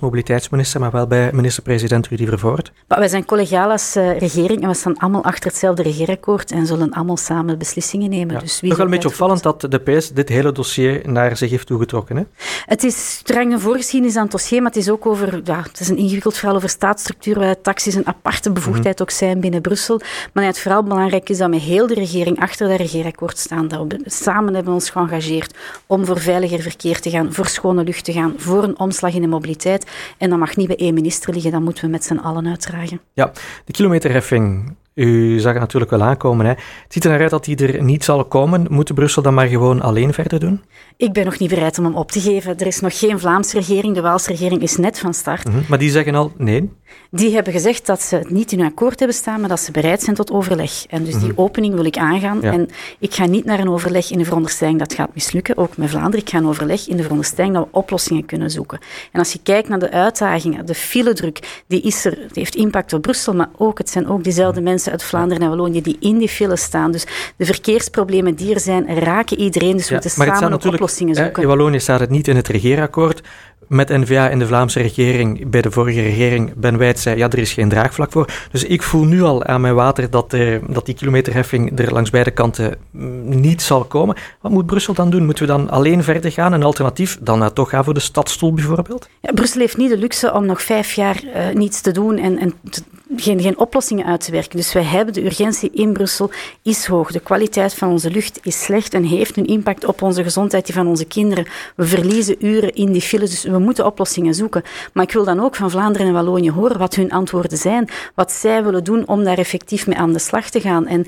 mobiliteitsminister, 0.51 0.81
maar 0.81 0.91
wel 0.91 1.07
bij 1.07 1.33
minister-president 1.33 2.09
Rudy 2.09 2.27
Vervoort? 2.27 2.73
Maar 2.89 2.99
wij 2.99 3.09
zijn 3.09 3.25
collegaal 3.25 3.71
als 3.71 3.97
eh, 3.97 4.19
regering 4.19 4.63
en 4.63 4.69
we 4.69 4.75
staan 4.75 4.99
allemaal 4.99 5.25
achter 5.25 5.51
hetzelfde 5.51 5.83
regeerakkoord 5.83 6.51
en 6.51 6.67
zullen 6.67 6.91
allemaal 6.91 7.17
samen 7.17 7.59
beslissingen 7.59 8.11
nemen. 8.11 8.35
Ja. 8.35 8.41
Dus 8.41 8.61
wie 8.61 8.69
Toch 8.69 8.79
wel 8.79 8.87
een 8.87 8.93
beetje 8.93 9.09
opvallend 9.09 9.43
dat 9.43 9.61
de 9.61 9.79
PS 9.79 10.13
dit 10.13 10.29
hele 10.29 10.53
dossier 10.53 11.01
naar 11.05 11.37
zich 11.37 11.51
heeft 11.51 11.67
toegetrokken. 11.67 12.17
Hè? 12.17 12.23
Het 12.65 12.85
is 12.85 13.11
streng 13.11 13.53
een 13.53 13.61
voorgeschiedenis 13.61 14.17
aan 14.17 14.23
het 14.23 14.31
dossier, 14.31 14.63
maar 14.63 14.71
het 14.71 14.81
is 14.81 14.91
ook 14.91 15.07
over, 15.07 15.41
ja, 15.45 15.63
het 15.63 15.81
is 15.81 15.89
een 15.89 15.97
ingewikkeld 15.97 16.37
verhaal 16.37 16.57
over 16.57 16.69
staatsstructuur, 16.69 17.39
waar 17.39 17.61
taxis 17.61 17.95
een 17.95 18.07
aparte 18.07 18.51
bevoegdheid 18.51 19.03
ook 19.03 19.11
zijn 19.11 19.41
binnen 19.41 19.61
Brussel. 19.61 20.01
Maar 20.33 20.45
het 20.45 20.61
vooral 20.61 20.83
belangrijk 20.83 21.29
is 21.29 21.39
dat 21.39 21.51
we 21.51 21.57
heel 21.57 21.87
de 21.87 21.95
regering 21.95 22.41
achter 22.41 22.69
dat 22.69 22.79
regeerakkoord 22.79 23.39
staan. 23.39 23.69
Dat 23.69 23.85
we 23.89 24.01
samen 24.05 24.55
hebben 24.55 24.73
ons 24.73 24.91
geëngageerd 24.91 25.55
om 25.87 26.05
voor 26.05 26.21
veiliger 26.21 26.61
verkeer 26.61 27.01
te 27.01 27.11
gaan, 27.11 27.33
voor 27.33 27.47
schone 27.47 27.85
lucht 27.85 28.05
te 28.05 28.13
gaan, 28.13 28.35
voor 28.37 28.63
een 28.63 28.79
omslag 28.79 29.15
in 29.15 29.21
de 29.21 29.27
mobiliteit. 29.27 29.87
En 30.19 30.31
mag 30.39 30.57
niet 30.57 30.67
bij 30.67 30.77
één 30.77 30.95
minister 30.95 31.33
liggen, 31.33 31.53
dat 31.53 31.61
moeten 31.61 31.85
we 31.85 31.91
met 31.91 32.05
z'n 32.05 32.17
allen 32.17 32.47
uitdragen. 32.47 33.01
Ja, 33.13 33.33
de 33.65 33.73
kilometerheffing. 33.73 34.77
U 34.99 35.39
zag 35.39 35.53
het 35.53 35.61
natuurlijk 35.61 35.91
wel 35.91 36.03
aankomen. 36.03 36.47
Hè. 36.47 36.51
Het 36.53 36.93
ziet 36.93 37.05
er 37.05 37.11
naar 37.11 37.21
uit 37.21 37.31
dat 37.31 37.45
die 37.45 37.57
er 37.57 37.83
niet 37.83 38.05
zal 38.05 38.25
komen. 38.25 38.67
Moet 38.71 38.95
Brussel 38.95 39.23
dan 39.23 39.35
maar 39.35 39.47
gewoon 39.47 39.81
alleen 39.81 40.13
verder 40.13 40.41
doen? 40.41 40.63
Ik 40.97 41.13
ben 41.13 41.25
nog 41.25 41.39
niet 41.39 41.51
bereid 41.51 41.79
om 41.79 41.85
hem 41.85 41.97
op 41.97 42.13
te 42.13 42.21
geven. 42.21 42.59
Er 42.59 42.67
is 42.67 42.81
nog 42.81 42.99
geen 42.99 43.19
Vlaamse 43.19 43.57
regering. 43.59 43.95
De 43.95 44.01
Waalse 44.01 44.31
regering 44.31 44.63
is 44.63 44.77
net 44.77 44.99
van 44.99 45.15
start. 45.15 45.49
Mhm. 45.49 45.59
Maar 45.69 45.79
die 45.79 45.91
zeggen 45.91 46.15
al 46.15 46.33
nee. 46.37 46.71
Die 47.11 47.35
hebben 47.35 47.53
gezegd 47.53 47.87
dat 47.87 48.03
ze 48.03 48.17
het 48.17 48.31
niet 48.31 48.53
in 48.53 48.59
hun 48.59 48.69
akkoord 48.69 48.99
hebben 48.99 49.17
staan, 49.17 49.41
maar 49.41 49.49
dat 49.49 49.61
ze 49.61 49.71
bereid 49.71 50.03
zijn 50.03 50.17
tot 50.17 50.31
overleg. 50.31 50.87
En 50.87 51.05
dus 51.05 51.19
die 51.19 51.33
opening 51.35 51.75
wil 51.75 51.85
ik 51.85 51.97
aangaan. 51.97 52.37
Mhm. 52.37 52.47
Ja. 52.47 52.53
En 52.53 52.69
ik 52.99 53.15
ga 53.15 53.27
niet 53.27 53.45
naar 53.45 53.59
een 53.59 53.71
overleg 53.71 54.11
in 54.11 54.19
de 54.19 54.25
veronderstelling 54.25 54.79
dat 54.79 54.95
gaat 54.95 55.15
mislukken, 55.15 55.57
ook 55.57 55.77
met 55.77 55.91
Vlaanderen. 55.91 56.21
Ik 56.21 56.31
ga 56.31 56.39
een 56.39 56.47
overleg 56.47 56.89
in 56.89 56.97
de 56.97 57.03
veronderstelling 57.03 57.55
dat 57.55 57.65
we 57.65 57.79
oplossingen 57.79 58.27
kunnen 58.27 58.51
zoeken. 58.51 58.79
En 59.13 59.19
als 59.19 59.33
je 59.33 59.39
kijkt 59.43 59.69
naar 59.69 59.79
de 59.79 59.91
uitdagingen, 59.91 60.67
de 60.67 60.75
filedruk, 60.75 61.63
die 61.67 61.83
is 61.83 62.05
er, 62.05 62.15
die 62.15 62.29
heeft 62.33 62.55
impact 62.55 62.93
op 62.93 63.03
Brussel, 63.03 63.35
maar 63.35 63.51
ook, 63.57 63.79
het 63.79 63.91
zijn 63.91 64.09
ook 64.09 64.25
diezelfde 64.25 64.61
mensen 64.61 64.88
uit 64.91 65.03
Vlaanderen 65.03 65.43
en 65.43 65.49
Wallonië 65.49 65.83
die 65.83 65.97
in 66.01 66.19
die 66.19 66.29
file 66.29 66.57
staan. 66.57 66.91
Dus 66.93 67.07
de 67.37 67.45
verkeersproblemen 67.45 68.35
die 68.35 68.55
er 68.55 68.61
zijn, 68.61 68.99
raken 68.99 69.39
iedereen. 69.39 69.77
Dus 69.77 69.87
we 69.89 69.93
moeten 69.93 70.11
samen 70.11 70.53
ook 70.53 70.65
oplossingen 70.65 71.15
zoeken. 71.15 71.43
in 71.43 71.49
Wallonië 71.49 71.81
staat 71.81 72.01
het 72.01 72.11
niet 72.11 72.29
in 72.29 72.37
het 72.37 72.49
regeerakkoord. 72.49 73.23
Met 73.69 73.89
N-VA 73.89 74.31
en 74.31 74.39
de 74.39 74.47
Vlaamse 74.47 74.81
regering, 74.81 75.51
bij 75.51 75.63
de 75.63 75.71
vorige 75.71 76.03
regering, 76.03 76.53
Ben 76.57 76.79
Wijd 76.79 76.99
zei, 76.99 77.17
ja, 77.17 77.29
er 77.31 77.39
is 77.39 77.53
geen 77.53 77.69
draagvlak 77.69 78.13
voor. 78.13 78.29
Dus 78.51 78.65
ik 78.65 78.83
voel 78.83 79.05
nu 79.05 79.23
al 79.23 79.45
aan 79.45 79.61
mijn 79.61 79.75
water 79.75 80.11
dat, 80.11 80.37
dat 80.69 80.87
die 80.87 80.95
kilometerheffing 80.95 81.79
er 81.79 81.93
langs 81.93 82.11
beide 82.11 82.31
kanten 82.31 82.77
mm, 82.91 83.41
niet 83.41 83.63
zal 83.63 83.85
komen. 83.85 84.17
Wat 84.41 84.53
moet 84.53 84.67
Brussel 84.67 84.95
dan 84.95 85.11
doen? 85.11 85.25
Moeten 85.25 85.47
we 85.47 85.53
dan 85.53 85.71
alleen 85.71 86.03
verder 86.05 86.33
gaan? 86.33 86.53
Een 86.53 86.63
alternatief? 86.63 87.19
Dan 87.21 87.39
nou 87.39 87.53
toch 87.53 87.69
gaan 87.71 87.85
voor 87.85 87.95
de 87.95 88.01
stadstoel 88.01 88.53
bijvoorbeeld? 88.53 89.09
Ja, 89.21 89.33
Brussel 89.33 89.61
heeft 89.61 89.77
niet 89.77 89.91
de 89.91 89.99
luxe 89.99 90.33
om 90.33 90.47
nog 90.47 90.63
vijf 90.63 90.93
jaar 90.93 91.23
eh, 91.33 91.55
niets 91.55 91.81
te 91.81 91.93
doen 91.93 92.17
en, 92.19 92.39
en 92.39 92.55
te- 92.71 92.83
geen, 93.21 93.41
geen 93.41 93.59
oplossingen 93.59 94.07
uit 94.07 94.25
te 94.25 94.31
werken. 94.31 94.57
Dus 94.57 94.73
wij 94.73 94.83
hebben 94.83 95.15
de 95.15 95.25
urgentie 95.25 95.71
in 95.71 95.93
Brussel 95.93 96.31
is 96.63 96.87
hoog. 96.87 97.13
De 97.13 97.21
kwaliteit 97.21 97.75
van 97.75 97.91
onze 97.91 98.11
lucht 98.11 98.41
is 98.43 98.63
slecht 98.63 98.95
en 98.95 99.05
heeft 99.05 99.37
een 99.37 99.47
impact 99.47 99.85
op 99.85 100.03
onze 100.03 100.23
gezondheid, 100.23 100.67
die 100.67 100.75
van 100.75 100.87
onze 100.87 101.05
kinderen. 101.05 101.47
We 101.77 101.87
verliezen 101.87 102.47
uren 102.47 102.75
in 102.75 102.93
die 102.93 103.03
files, 103.03 103.31
dus 103.31 103.43
we 103.43 103.59
moeten 103.59 103.87
oplossingen 103.87 104.35
zoeken. 104.35 104.63
Maar 104.93 105.05
ik 105.05 105.13
wil 105.13 105.25
dan 105.25 105.41
ook 105.41 105.57
van 105.57 105.71
Vlaanderen 105.71 106.07
en 106.07 106.13
Wallonië 106.13 106.51
horen 106.51 106.79
wat 106.79 106.95
hun 106.95 107.11
antwoorden 107.11 107.59
zijn, 107.59 107.89
wat 108.15 108.33
zij 108.33 108.65
willen 108.65 108.85
doen 108.85 109.07
om 109.07 109.25
daar 109.25 109.39
effectief 109.39 109.87
mee 109.87 109.99
aan 109.99 110.13
de 110.13 110.19
slag 110.19 110.51
te 110.51 110.61
gaan. 110.61 110.87
En 110.87 111.07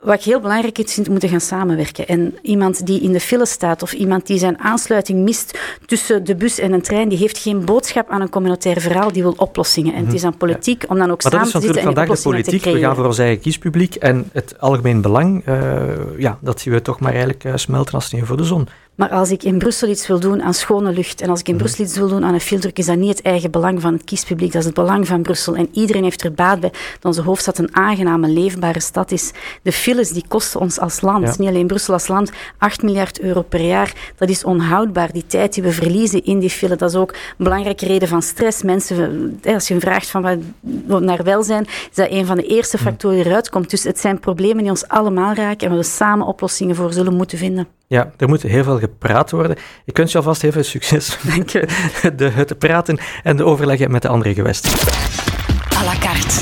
wat 0.00 0.14
ik 0.14 0.22
heel 0.22 0.40
belangrijk 0.40 0.78
is 0.78 0.94
dat 0.94 1.04
we 1.06 1.10
moeten 1.10 1.28
gaan 1.28 1.40
samenwerken. 1.40 2.06
En 2.08 2.34
iemand 2.42 2.86
die 2.86 3.00
in 3.00 3.12
de 3.12 3.20
file 3.20 3.46
staat 3.46 3.82
of 3.82 3.92
iemand 3.92 4.26
die 4.26 4.38
zijn 4.38 4.58
aansluiting 4.58 5.18
mist 5.18 5.58
tussen 5.86 6.24
de 6.24 6.34
bus 6.34 6.58
en 6.58 6.72
een 6.72 6.82
trein, 6.82 7.08
die 7.08 7.18
heeft 7.18 7.38
geen 7.38 7.64
boodschap 7.64 8.10
aan 8.10 8.20
een 8.20 8.28
communautair 8.28 8.80
verhaal, 8.80 9.12
die 9.12 9.22
wil 9.22 9.34
oplossingen. 9.36 9.94
En 9.94 10.04
het 10.04 10.14
is 10.14 10.24
aan 10.24 10.36
politiek 10.36 10.84
om 10.88 10.98
dan 10.98 11.10
ook 11.10 11.22
Maar 11.22 11.32
dat 11.32 11.40
samen 11.40 11.46
is 11.46 11.52
te 11.52 11.60
zitten 11.60 11.84
natuurlijk 11.84 11.86
en 11.86 11.86
die 11.86 11.94
vandaag 11.94 12.04
de 12.04 12.28
oplossingen 12.28 12.44
te 12.44 12.50
politiek. 12.50 12.72
We 12.72 12.86
gaan 12.86 12.96
voor 12.96 13.06
ons 13.06 13.18
eigen 13.18 13.40
kiespubliek 13.40 13.94
en 13.94 14.30
het 14.32 14.60
algemeen 14.60 15.00
belang, 15.00 15.42
eh, 15.44 16.18
ja, 16.18 16.38
dat 16.40 16.60
zien 16.60 16.72
we 16.72 16.82
toch 16.82 17.00
maar 17.00 17.10
eigenlijk 17.10 17.44
eh, 17.44 17.52
smelten 17.56 17.94
als 17.94 18.04
sneeuw 18.04 18.24
voor 18.24 18.36
de 18.36 18.44
zon. 18.44 18.68
Maar 19.00 19.08
als 19.10 19.30
ik 19.30 19.42
in 19.42 19.58
Brussel 19.58 19.88
iets 19.88 20.06
wil 20.06 20.20
doen 20.20 20.42
aan 20.42 20.54
schone 20.54 20.92
lucht 20.92 21.20
en 21.20 21.28
als 21.28 21.38
ik 21.40 21.44
Mhm. 21.46 21.54
in 21.56 21.62
Brussel 21.62 21.84
iets 21.84 21.96
wil 21.98 22.08
doen 22.08 22.24
aan 22.24 22.34
een 22.34 22.40
filterdruk, 22.40 22.78
is 22.78 22.86
dat 22.86 22.96
niet 22.96 23.08
het 23.08 23.22
eigen 23.22 23.50
belang 23.50 23.80
van 23.80 23.92
het 23.92 24.04
kiespubliek, 24.04 24.52
dat 24.52 24.60
is 24.60 24.66
het 24.66 24.74
belang 24.74 25.06
van 25.06 25.22
Brussel. 25.22 25.56
En 25.56 25.68
iedereen 25.72 26.02
heeft 26.02 26.24
er 26.24 26.32
baat 26.32 26.60
bij 26.60 26.70
dat 26.70 27.04
onze 27.04 27.22
hoofdstad 27.22 27.58
een 27.58 27.76
aangename, 27.76 28.28
leefbare 28.28 28.80
stad 28.80 29.10
is. 29.10 29.30
De 29.62 29.72
files 29.72 30.10
die 30.10 30.24
kosten 30.28 30.60
ons 30.60 30.78
als 30.80 31.00
land, 31.00 31.24
Ja. 31.26 31.34
niet 31.38 31.48
alleen 31.48 31.66
Brussel 31.66 31.92
als 31.92 32.08
land, 32.08 32.30
8 32.58 32.82
miljard 32.82 33.20
euro 33.20 33.42
per 33.42 33.60
jaar. 33.60 33.92
Dat 34.16 34.28
is 34.28 34.44
onhoudbaar. 34.44 35.12
Die 35.12 35.26
tijd 35.26 35.54
die 35.54 35.62
we 35.62 35.72
verliezen 35.72 36.24
in 36.24 36.38
die 36.38 36.50
file, 36.50 36.76
dat 36.76 36.90
is 36.90 36.96
ook 36.96 37.10
een 37.12 37.44
belangrijke 37.44 37.86
reden 37.86 38.08
van 38.08 38.22
stress. 38.22 38.62
Mensen, 38.62 39.40
als 39.44 39.68
je 39.68 39.80
vraagt 39.80 40.10
van 40.10 40.42
wat 40.86 41.02
naar 41.02 41.22
welzijn, 41.22 41.64
is 41.66 41.94
dat 41.94 42.10
een 42.10 42.26
van 42.26 42.36
de 42.36 42.46
eerste 42.46 42.76
Mhm. 42.76 42.84
factoren 42.86 43.16
die 43.16 43.26
eruit 43.26 43.48
komt. 43.50 43.70
Dus 43.70 43.84
het 43.84 43.98
zijn 44.00 44.20
problemen 44.20 44.62
die 44.62 44.70
ons 44.70 44.88
allemaal 44.88 45.34
raken 45.34 45.60
en 45.60 45.68
waar 45.68 45.78
we 45.78 45.84
samen 45.84 46.26
oplossingen 46.26 46.76
voor 46.76 46.92
zullen 46.92 47.14
moeten 47.16 47.38
vinden. 47.38 47.66
Ja, 47.86 48.12
er 48.16 48.28
moet 48.28 48.42
heel 48.42 48.64
veel 48.64 48.78
gepraat 48.90 49.30
worden. 49.30 49.56
Ik 49.84 49.96
wens 49.96 50.12
je 50.12 50.18
alvast 50.18 50.42
heel 50.42 50.52
veel 50.52 50.62
succes 50.62 51.18
je. 51.52 51.68
de, 52.16 52.28
het 52.30 52.58
praten 52.58 52.98
en 53.22 53.36
de 53.36 53.44
overleggen 53.44 53.90
met 53.90 54.02
de 54.02 54.08
andere 54.08 54.34
gewesten. 54.34 54.70
à 55.76 55.84
la 55.84 55.94
carte. 55.98 56.40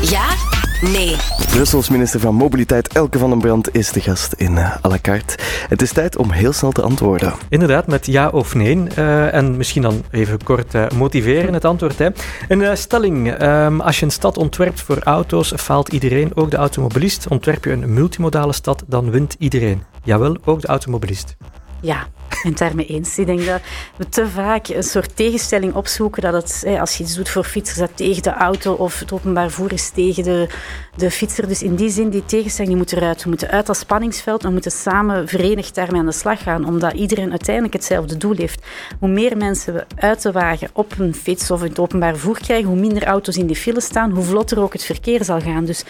Ja? 0.00 0.52
Nee. 0.92 1.16
Brussels 1.50 1.88
minister 1.88 2.20
van 2.20 2.34
Mobiliteit 2.34 2.92
Elke 2.92 3.18
van 3.18 3.30
den 3.30 3.38
Brand 3.38 3.74
is 3.74 3.92
de 3.92 4.00
gast 4.00 4.32
in 4.32 4.58
eh, 4.58 4.84
à 4.84 4.88
la 4.88 4.98
carte. 5.02 5.38
Het 5.68 5.82
is 5.82 5.92
tijd 5.92 6.16
om 6.16 6.30
heel 6.30 6.52
snel 6.52 6.72
te 6.72 6.82
antwoorden. 6.82 7.32
Inderdaad, 7.48 7.86
met 7.86 8.06
ja 8.06 8.28
of 8.28 8.54
nee. 8.54 8.86
Eh, 8.94 9.34
en 9.34 9.56
misschien 9.56 9.82
dan 9.82 10.02
even 10.10 10.42
kort 10.42 10.74
eh, 10.74 10.88
motiveren 10.88 11.54
het 11.54 11.64
antwoord. 11.64 11.98
Hè. 11.98 12.08
Een 12.48 12.62
eh, 12.62 12.74
stelling. 12.74 13.32
Ehm, 13.32 13.80
als 13.80 13.98
je 13.98 14.04
een 14.04 14.10
stad 14.10 14.36
ontwerpt 14.36 14.80
voor 14.80 14.98
auto's, 14.98 15.52
faalt 15.56 15.88
iedereen, 15.92 16.30
ook 16.34 16.50
de 16.50 16.56
automobilist. 16.56 17.28
Ontwerp 17.28 17.64
je 17.64 17.70
een 17.70 17.94
multimodale 17.94 18.52
stad, 18.52 18.84
dan 18.86 19.10
wint 19.10 19.36
iedereen. 19.38 19.82
Jawel, 20.04 20.36
ook 20.44 20.60
de 20.60 20.66
automobilist. 20.66 21.36
Ja, 21.80 22.06
ben 22.42 22.50
het 22.50 22.58
daarmee 22.58 22.86
eens. 22.86 23.18
Ik 23.18 23.26
denk 23.26 23.46
dat 23.46 23.60
we 23.96 24.08
te 24.08 24.28
vaak 24.28 24.68
een 24.68 24.82
soort 24.82 25.16
tegenstelling 25.16 25.74
opzoeken 25.74 26.22
dat 26.22 26.32
het, 26.32 26.78
als 26.80 26.96
je 26.96 27.04
iets 27.04 27.14
doet 27.14 27.28
voor 27.28 27.44
fietsers, 27.44 27.78
dat 27.78 27.96
tegen 27.96 28.22
de 28.22 28.32
auto 28.32 28.72
of 28.72 28.98
het 28.98 29.12
openbaar 29.12 29.50
vervoer 29.50 29.72
is 29.72 29.90
tegen 29.90 30.22
de, 30.22 30.48
de 30.96 31.10
fietser. 31.10 31.48
Dus 31.48 31.62
in 31.62 31.74
die 31.74 31.90
zin, 31.90 32.08
die 32.08 32.24
tegenstelling 32.24 32.74
die 32.74 32.82
moet 32.82 32.92
eruit. 32.92 33.22
We 33.22 33.28
moeten 33.28 33.50
uit 33.50 33.66
dat 33.66 33.76
spanningsveld, 33.76 34.42
we 34.42 34.50
moeten 34.50 34.70
samen 34.70 35.28
verenigd 35.28 35.74
daarmee 35.74 36.00
aan 36.00 36.06
de 36.06 36.12
slag 36.12 36.42
gaan, 36.42 36.66
omdat 36.66 36.92
iedereen 36.92 37.30
uiteindelijk 37.30 37.74
hetzelfde 37.74 38.16
doel 38.16 38.36
heeft. 38.36 38.62
Hoe 38.98 39.08
meer 39.08 39.36
mensen 39.36 39.74
we 39.74 39.84
uit 39.96 40.22
de 40.22 40.32
wagen 40.32 40.70
op 40.72 40.98
een 40.98 41.14
fiets 41.14 41.50
of 41.50 41.60
het 41.60 41.78
openbaar 41.78 42.12
vervoer 42.12 42.38
krijgen, 42.40 42.68
hoe 42.68 42.78
minder 42.78 43.04
auto's 43.04 43.36
in 43.36 43.46
die 43.46 43.56
file 43.56 43.80
staan, 43.80 44.10
hoe 44.10 44.24
vlotter 44.24 44.60
ook 44.60 44.72
het 44.72 44.84
verkeer 44.84 45.24
zal 45.24 45.40
gaan. 45.40 45.64
Dus 45.64 45.84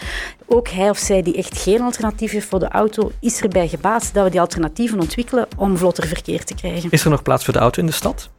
ook 0.45 0.69
hij 0.69 0.89
of 0.89 0.97
zij 0.97 1.21
die 1.21 1.35
echt 1.35 1.57
geen 1.57 1.81
alternatief 1.81 2.31
heeft 2.31 2.47
voor 2.47 2.59
de 2.59 2.67
auto, 2.67 3.11
is 3.19 3.41
erbij 3.41 3.67
gebaat 3.67 4.13
dat 4.13 4.23
we 4.23 4.29
die 4.29 4.39
alternatieven 4.39 4.99
ontwikkelen 4.99 5.47
om 5.57 5.77
vlotter 5.77 6.07
verkeer 6.07 6.34
te 6.43 6.55
krijgen. 6.55 6.89
Is 6.91 7.03
er 7.03 7.09
nog 7.09 7.21
plaats 7.21 7.43
voor 7.43 7.53
de 7.53 7.59
auto 7.59 7.79
in 7.79 7.85
de 7.85 7.93
stad? 7.93 8.29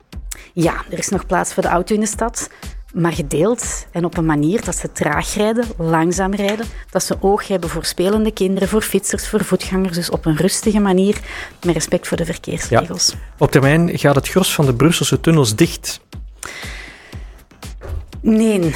Ja, 0.52 0.74
er 0.90 0.98
is 0.98 1.08
nog 1.08 1.26
plaats 1.26 1.54
voor 1.54 1.62
de 1.62 1.68
auto 1.68 1.94
in 1.94 2.00
de 2.00 2.06
stad. 2.06 2.50
maar 2.94 3.12
gedeeld 3.12 3.86
en 3.92 4.04
op 4.04 4.16
een 4.16 4.26
manier 4.26 4.64
dat 4.64 4.76
ze 4.76 4.92
traag 4.92 5.34
rijden, 5.34 5.64
langzaam 5.78 6.34
rijden, 6.34 6.66
dat 6.90 7.02
ze 7.02 7.16
oog 7.20 7.48
hebben 7.48 7.70
voor 7.70 7.84
spelende 7.84 8.32
kinderen, 8.32 8.68
voor 8.68 8.82
fietsers, 8.82 9.28
voor 9.28 9.44
voetgangers, 9.44 9.94
dus 9.94 10.10
op 10.10 10.26
een 10.26 10.36
rustige 10.36 10.80
manier, 10.80 11.20
met 11.64 11.74
respect 11.74 12.08
voor 12.08 12.16
de 12.16 12.24
verkeersregels. 12.24 13.14
Op 13.38 13.50
termijn 13.50 13.98
gaat 13.98 14.14
het 14.14 14.28
gros 14.28 14.54
van 14.54 14.66
de 14.66 14.74
Brusselse 14.74 15.20
tunnels 15.20 15.54
dicht. 15.54 16.00
Nee, 18.28 18.74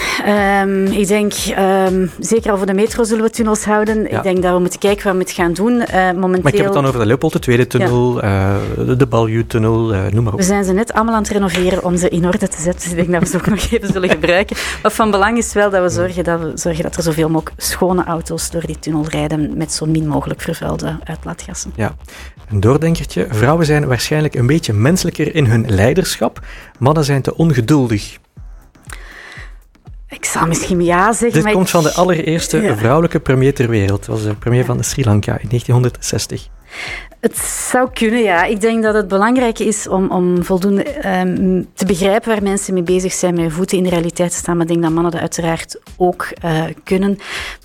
um, 0.63 0.87
ik 0.87 1.07
denk 1.07 1.33
um, 1.59 2.11
zeker 2.19 2.51
al 2.51 2.57
voor 2.57 2.67
de 2.67 2.75
metro 2.75 3.05
zullen 3.05 3.25
we 3.25 3.31
tunnels 3.31 3.65
houden. 3.65 4.03
Ja. 4.03 4.09
Ik 4.17 4.23
denk 4.23 4.43
dat 4.43 4.53
we 4.53 4.59
moeten 4.59 4.79
kijken 4.79 5.03
wat 5.03 5.13
we 5.13 5.19
moeten 5.19 5.35
gaan 5.35 5.53
doen. 5.53 5.73
Uh, 5.73 5.83
momenteel... 5.83 6.43
Maar 6.43 6.53
ik 6.53 6.57
heb 6.59 6.65
het 6.65 6.75
dan 6.75 6.87
over 6.87 7.01
de 7.01 7.07
Leopold, 7.07 7.33
de 7.33 7.39
tweede 7.39 7.67
tunnel, 7.67 8.21
ja. 8.21 8.59
uh, 8.79 8.99
de 8.99 9.07
Balju-tunnel, 9.07 9.95
uh, 9.95 10.07
noem 10.07 10.25
maar 10.25 10.33
op. 10.33 10.39
We 10.39 10.45
zijn 10.45 10.65
ze 10.65 10.73
net 10.73 10.93
allemaal 10.93 11.15
aan 11.15 11.23
het 11.23 11.31
renoveren 11.31 11.85
om 11.85 11.97
ze 11.97 12.09
in 12.09 12.27
orde 12.27 12.49
te 12.49 12.61
zetten. 12.61 12.83
Dus 12.83 12.91
ik 12.91 12.97
denk 12.97 13.13
dat 13.13 13.21
we 13.21 13.29
ze 13.29 13.37
ook 13.37 13.47
nog 13.47 13.71
even 13.71 13.93
zullen 13.93 14.09
gebruiken. 14.19 14.57
Wat 14.83 14.93
van 14.93 15.11
belang 15.11 15.39
is 15.39 15.53
wel 15.53 15.71
dat 15.71 15.83
we 15.83 15.89
zorgen 15.89 16.25
dat, 16.25 16.41
we 16.41 16.53
zorgen 16.55 16.83
dat 16.83 16.97
er 16.97 17.03
zoveel 17.03 17.29
mogelijk 17.29 17.63
schone 17.63 18.05
auto's 18.05 18.51
door 18.51 18.67
die 18.67 18.79
tunnel 18.79 19.05
rijden 19.09 19.57
met 19.57 19.73
zo 19.73 19.87
min 19.87 20.07
mogelijk 20.07 20.41
vervuilde 20.41 20.99
uitlaatgassen. 21.05 21.73
Ja, 21.77 21.95
een 22.51 22.61
doordenkertje. 22.61 23.27
Vrouwen 23.31 23.67
zijn 23.67 23.87
waarschijnlijk 23.87 24.35
een 24.35 24.47
beetje 24.47 24.73
menselijker 24.73 25.35
in 25.35 25.45
hun 25.45 25.71
leiderschap. 25.71 26.41
Mannen 26.79 27.05
zijn 27.05 27.23
te 27.23 27.37
ongeduldig. 27.37 28.19
Ik 30.11 30.25
zou 30.25 30.49
misschien 30.49 30.83
ja 30.83 31.13
zeggen. 31.13 31.43
Dit 31.43 31.53
komt 31.53 31.71
van 31.71 31.83
de 31.83 31.93
allereerste 31.93 32.75
vrouwelijke 32.77 33.21
premier 33.21 33.55
ter 33.55 33.69
wereld. 33.69 34.07
Dat 34.07 34.17
was 34.17 34.23
de 34.25 34.35
premier 34.35 34.65
van 34.65 34.85
Sri 34.85 35.05
Lanka 35.05 35.33
in 35.39 35.49
1960. 35.49 36.49
Het 37.21 37.39
zou 37.39 37.91
kunnen, 37.93 38.23
ja. 38.23 38.45
Ik 38.45 38.61
denk 38.61 38.83
dat 38.83 38.95
het 38.95 39.09
belangrijk 39.09 39.59
is 39.59 39.89
om, 39.89 40.11
om 40.11 40.45
voldoende 40.45 41.19
um, 41.21 41.69
te 41.75 41.87
begrijpen 41.87 42.29
waar 42.29 42.43
mensen 42.43 42.75
mee 42.75 42.83
bezig 42.83 43.13
zijn, 43.13 43.35
met 43.35 43.53
voeten 43.53 43.77
in 43.77 43.83
de 43.83 43.91
realiteit 43.91 44.31
te 44.31 44.37
staan. 44.37 44.57
Maar 44.57 44.67
ik 44.67 44.71
denk 44.71 44.83
dat 44.83 44.93
mannen 44.93 45.13
dat 45.13 45.21
uiteraard 45.21 45.81
ook 45.97 46.29
uh, 46.45 46.65
kunnen. 46.85 47.19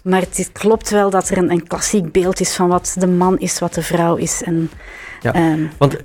Maar 0.03 0.19
het 0.19 0.49
klopt 0.53 0.89
wel 0.89 1.09
dat 1.09 1.29
er 1.29 1.37
een, 1.37 1.51
een, 1.51 1.67
klassiek 1.67 2.11
beeld 2.11 2.39
is 2.39 2.55
van 2.55 2.67
wat 2.67 2.95
de 2.99 3.07
man 3.07 3.39
is, 3.39 3.59
wat 3.59 3.73
de 3.73 3.81
vrouw 3.81 4.15
is. 4.15 4.43
En, 4.43 4.69
ja, 5.21 5.51
um, 5.51 5.71
want 5.77 5.97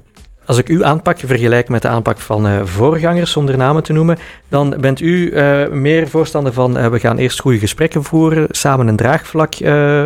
als 0.51 0.59
ik 0.59 0.69
uw 0.69 0.85
aanpak 0.85 1.19
vergelijk 1.19 1.69
met 1.69 1.83
de 1.83 1.89
aanpak 1.89 2.19
van 2.19 2.47
uh, 2.47 2.65
voorgangers, 2.65 3.31
zonder 3.31 3.57
namen 3.57 3.83
te 3.83 3.93
noemen, 3.93 4.19
dan 4.49 4.77
bent 4.81 5.01
u 5.01 5.31
uh, 5.33 5.69
meer 5.69 6.09
voorstander 6.09 6.53
van 6.53 6.79
uh, 6.79 6.87
we 6.87 6.99
gaan 6.99 7.19
eerst 7.19 7.41
goede 7.41 7.59
gesprekken 7.59 8.05
voeren, 8.05 8.47
samen 8.51 8.89
een 8.89 8.97
draagvlak 8.97 9.55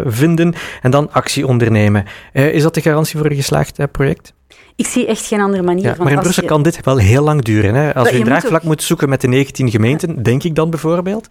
vinden 0.05 0.55
en 0.83 0.91
dan 0.91 1.13
actie 1.13 1.47
ondernemen. 1.47 2.05
is 2.33 2.63
dat 2.63 2.75
de 2.75 2.81
garantie 2.81 3.19
voor 3.19 3.31
een 3.31 3.37
geslaagd 3.37 3.91
project? 3.93 4.33
Ik 4.77 4.87
zie 4.87 5.07
echt 5.07 5.27
geen 5.27 5.41
andere 5.41 5.63
manier. 5.63 5.85
Ja, 5.85 5.95
maar 5.99 6.13
in 6.13 6.21
Brussel 6.21 6.45
kan 6.45 6.63
dit 6.63 6.85
wel 6.85 6.97
heel 6.97 7.23
lang 7.23 7.43
duren. 7.43 7.75
Hè? 7.75 7.95
Als 7.95 8.09
je 8.09 8.17
een 8.17 8.25
draagvlak 8.25 8.53
moet, 8.53 8.71
moet 8.71 8.83
zoeken 8.83 9.09
met 9.09 9.21
de 9.21 9.29
19 9.29 9.71
gemeenten, 9.71 10.23
denk 10.23 10.43
ik 10.43 10.55
dan 10.55 10.71
bijvoorbeeld? 10.71 11.29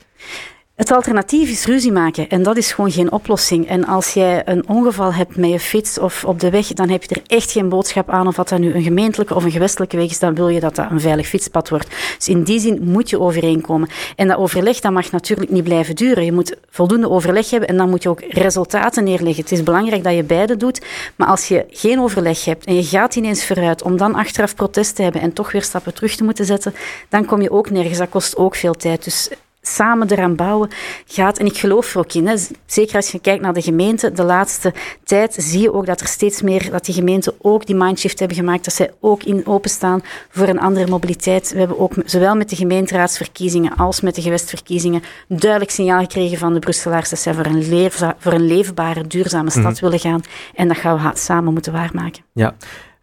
Het 0.75 0.91
alternatief 0.91 1.49
is 1.49 1.65
ruzie 1.65 1.91
maken 1.91 2.29
en 2.29 2.43
dat 2.43 2.57
is 2.57 2.71
gewoon 2.71 2.91
geen 2.91 3.11
oplossing. 3.11 3.67
En 3.67 3.85
als 3.85 4.13
jij 4.13 4.41
een 4.45 4.67
ongeval 4.67 5.13
hebt 5.13 5.37
met 5.37 5.49
je 5.49 5.59
fiets 5.59 5.99
of 5.99 6.25
op 6.25 6.39
de 6.39 6.49
weg, 6.49 6.67
dan 6.67 6.89
heb 6.89 7.03
je 7.03 7.15
er 7.15 7.21
echt 7.27 7.51
geen 7.51 7.69
boodschap 7.69 8.09
aan 8.09 8.27
of 8.27 8.35
dat 8.35 8.49
dat 8.49 8.59
nu 8.59 8.73
een 8.73 8.83
gemeentelijke 8.83 9.35
of 9.35 9.43
een 9.43 9.51
gewestelijke 9.51 9.97
weg 9.97 10.09
is, 10.09 10.19
dan 10.19 10.35
wil 10.35 10.47
je 10.47 10.59
dat 10.59 10.75
dat 10.75 10.91
een 10.91 11.01
veilig 11.01 11.27
fietspad 11.27 11.69
wordt. 11.69 11.87
Dus 12.17 12.27
in 12.27 12.43
die 12.43 12.59
zin 12.59 12.79
moet 12.81 13.09
je 13.09 13.19
overeenkomen. 13.19 13.89
En 14.15 14.27
dat 14.27 14.37
overleg 14.37 14.79
dat 14.79 14.91
mag 14.91 15.11
natuurlijk 15.11 15.51
niet 15.51 15.63
blijven 15.63 15.95
duren. 15.95 16.25
Je 16.25 16.31
moet 16.31 16.55
voldoende 16.69 17.09
overleg 17.09 17.49
hebben 17.49 17.69
en 17.69 17.77
dan 17.77 17.89
moet 17.89 18.03
je 18.03 18.09
ook 18.09 18.21
resultaten 18.29 19.03
neerleggen. 19.03 19.43
Het 19.43 19.51
is 19.51 19.63
belangrijk 19.63 20.03
dat 20.03 20.15
je 20.15 20.23
beide 20.23 20.57
doet, 20.57 20.81
maar 21.15 21.27
als 21.27 21.47
je 21.47 21.65
geen 21.69 21.99
overleg 21.99 22.45
hebt 22.45 22.65
en 22.65 22.75
je 22.75 22.83
gaat 22.83 23.15
ineens 23.15 23.45
vooruit 23.45 23.81
om 23.81 23.97
dan 23.97 24.15
achteraf 24.15 24.55
protest 24.55 24.95
te 24.95 25.01
hebben 25.01 25.21
en 25.21 25.33
toch 25.33 25.51
weer 25.51 25.63
stappen 25.63 25.93
terug 25.93 26.15
te 26.15 26.23
moeten 26.23 26.45
zetten, 26.45 26.73
dan 27.09 27.25
kom 27.25 27.41
je 27.41 27.51
ook 27.51 27.69
nergens. 27.69 27.97
Dat 27.97 28.09
kost 28.09 28.37
ook 28.37 28.55
veel 28.55 28.73
tijd. 28.73 29.03
Dus 29.03 29.29
samen 29.67 30.11
eraan 30.11 30.35
bouwen 30.35 30.69
gaat. 31.05 31.37
En 31.37 31.45
ik 31.45 31.57
geloof 31.57 31.93
er 31.93 31.99
ook 31.99 32.13
in. 32.13 32.27
Hè. 32.27 32.35
Zeker 32.65 32.95
als 32.95 33.11
je 33.11 33.19
kijkt 33.19 33.41
naar 33.41 33.53
de 33.53 33.61
gemeente, 33.61 34.11
de 34.11 34.23
laatste 34.23 34.73
tijd 35.03 35.35
zie 35.37 35.61
je 35.61 35.73
ook 35.73 35.85
dat 35.85 36.01
er 36.01 36.07
steeds 36.07 36.41
meer, 36.41 36.71
dat 36.71 36.85
die 36.85 36.93
gemeenten 36.93 37.33
ook 37.41 37.65
die 37.65 37.75
mindshift 37.75 38.19
hebben 38.19 38.37
gemaakt, 38.37 38.63
dat 38.63 38.73
zij 38.73 38.91
ook 38.99 39.23
in 39.23 39.47
openstaan 39.47 40.01
voor 40.29 40.47
een 40.47 40.59
andere 40.59 40.87
mobiliteit. 40.87 41.51
We 41.51 41.59
hebben 41.59 41.79
ook 41.79 41.93
zowel 42.05 42.35
met 42.35 42.49
de 42.49 42.55
gemeenteraadsverkiezingen 42.55 43.75
als 43.75 44.01
met 44.01 44.15
de 44.15 44.21
gewestverkiezingen 44.21 45.03
duidelijk 45.27 45.71
signaal 45.71 46.01
gekregen 46.01 46.37
van 46.37 46.53
de 46.53 46.59
Brusselaars 46.59 47.09
dat 47.09 47.19
zij 47.19 47.33
voor 47.33 47.45
een, 47.45 47.91
voor 48.17 48.33
een 48.33 48.47
leefbare, 48.47 49.07
duurzame 49.07 49.49
stad 49.49 49.63
mm 49.63 49.81
willen 49.83 49.99
gaan. 49.99 50.21
En 50.55 50.67
dat 50.67 50.77
gaan 50.77 51.01
we 51.01 51.11
samen 51.13 51.53
moeten 51.53 51.73
waarmaken. 51.73 52.23
Ja. 52.33 52.55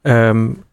Um, 0.03 0.65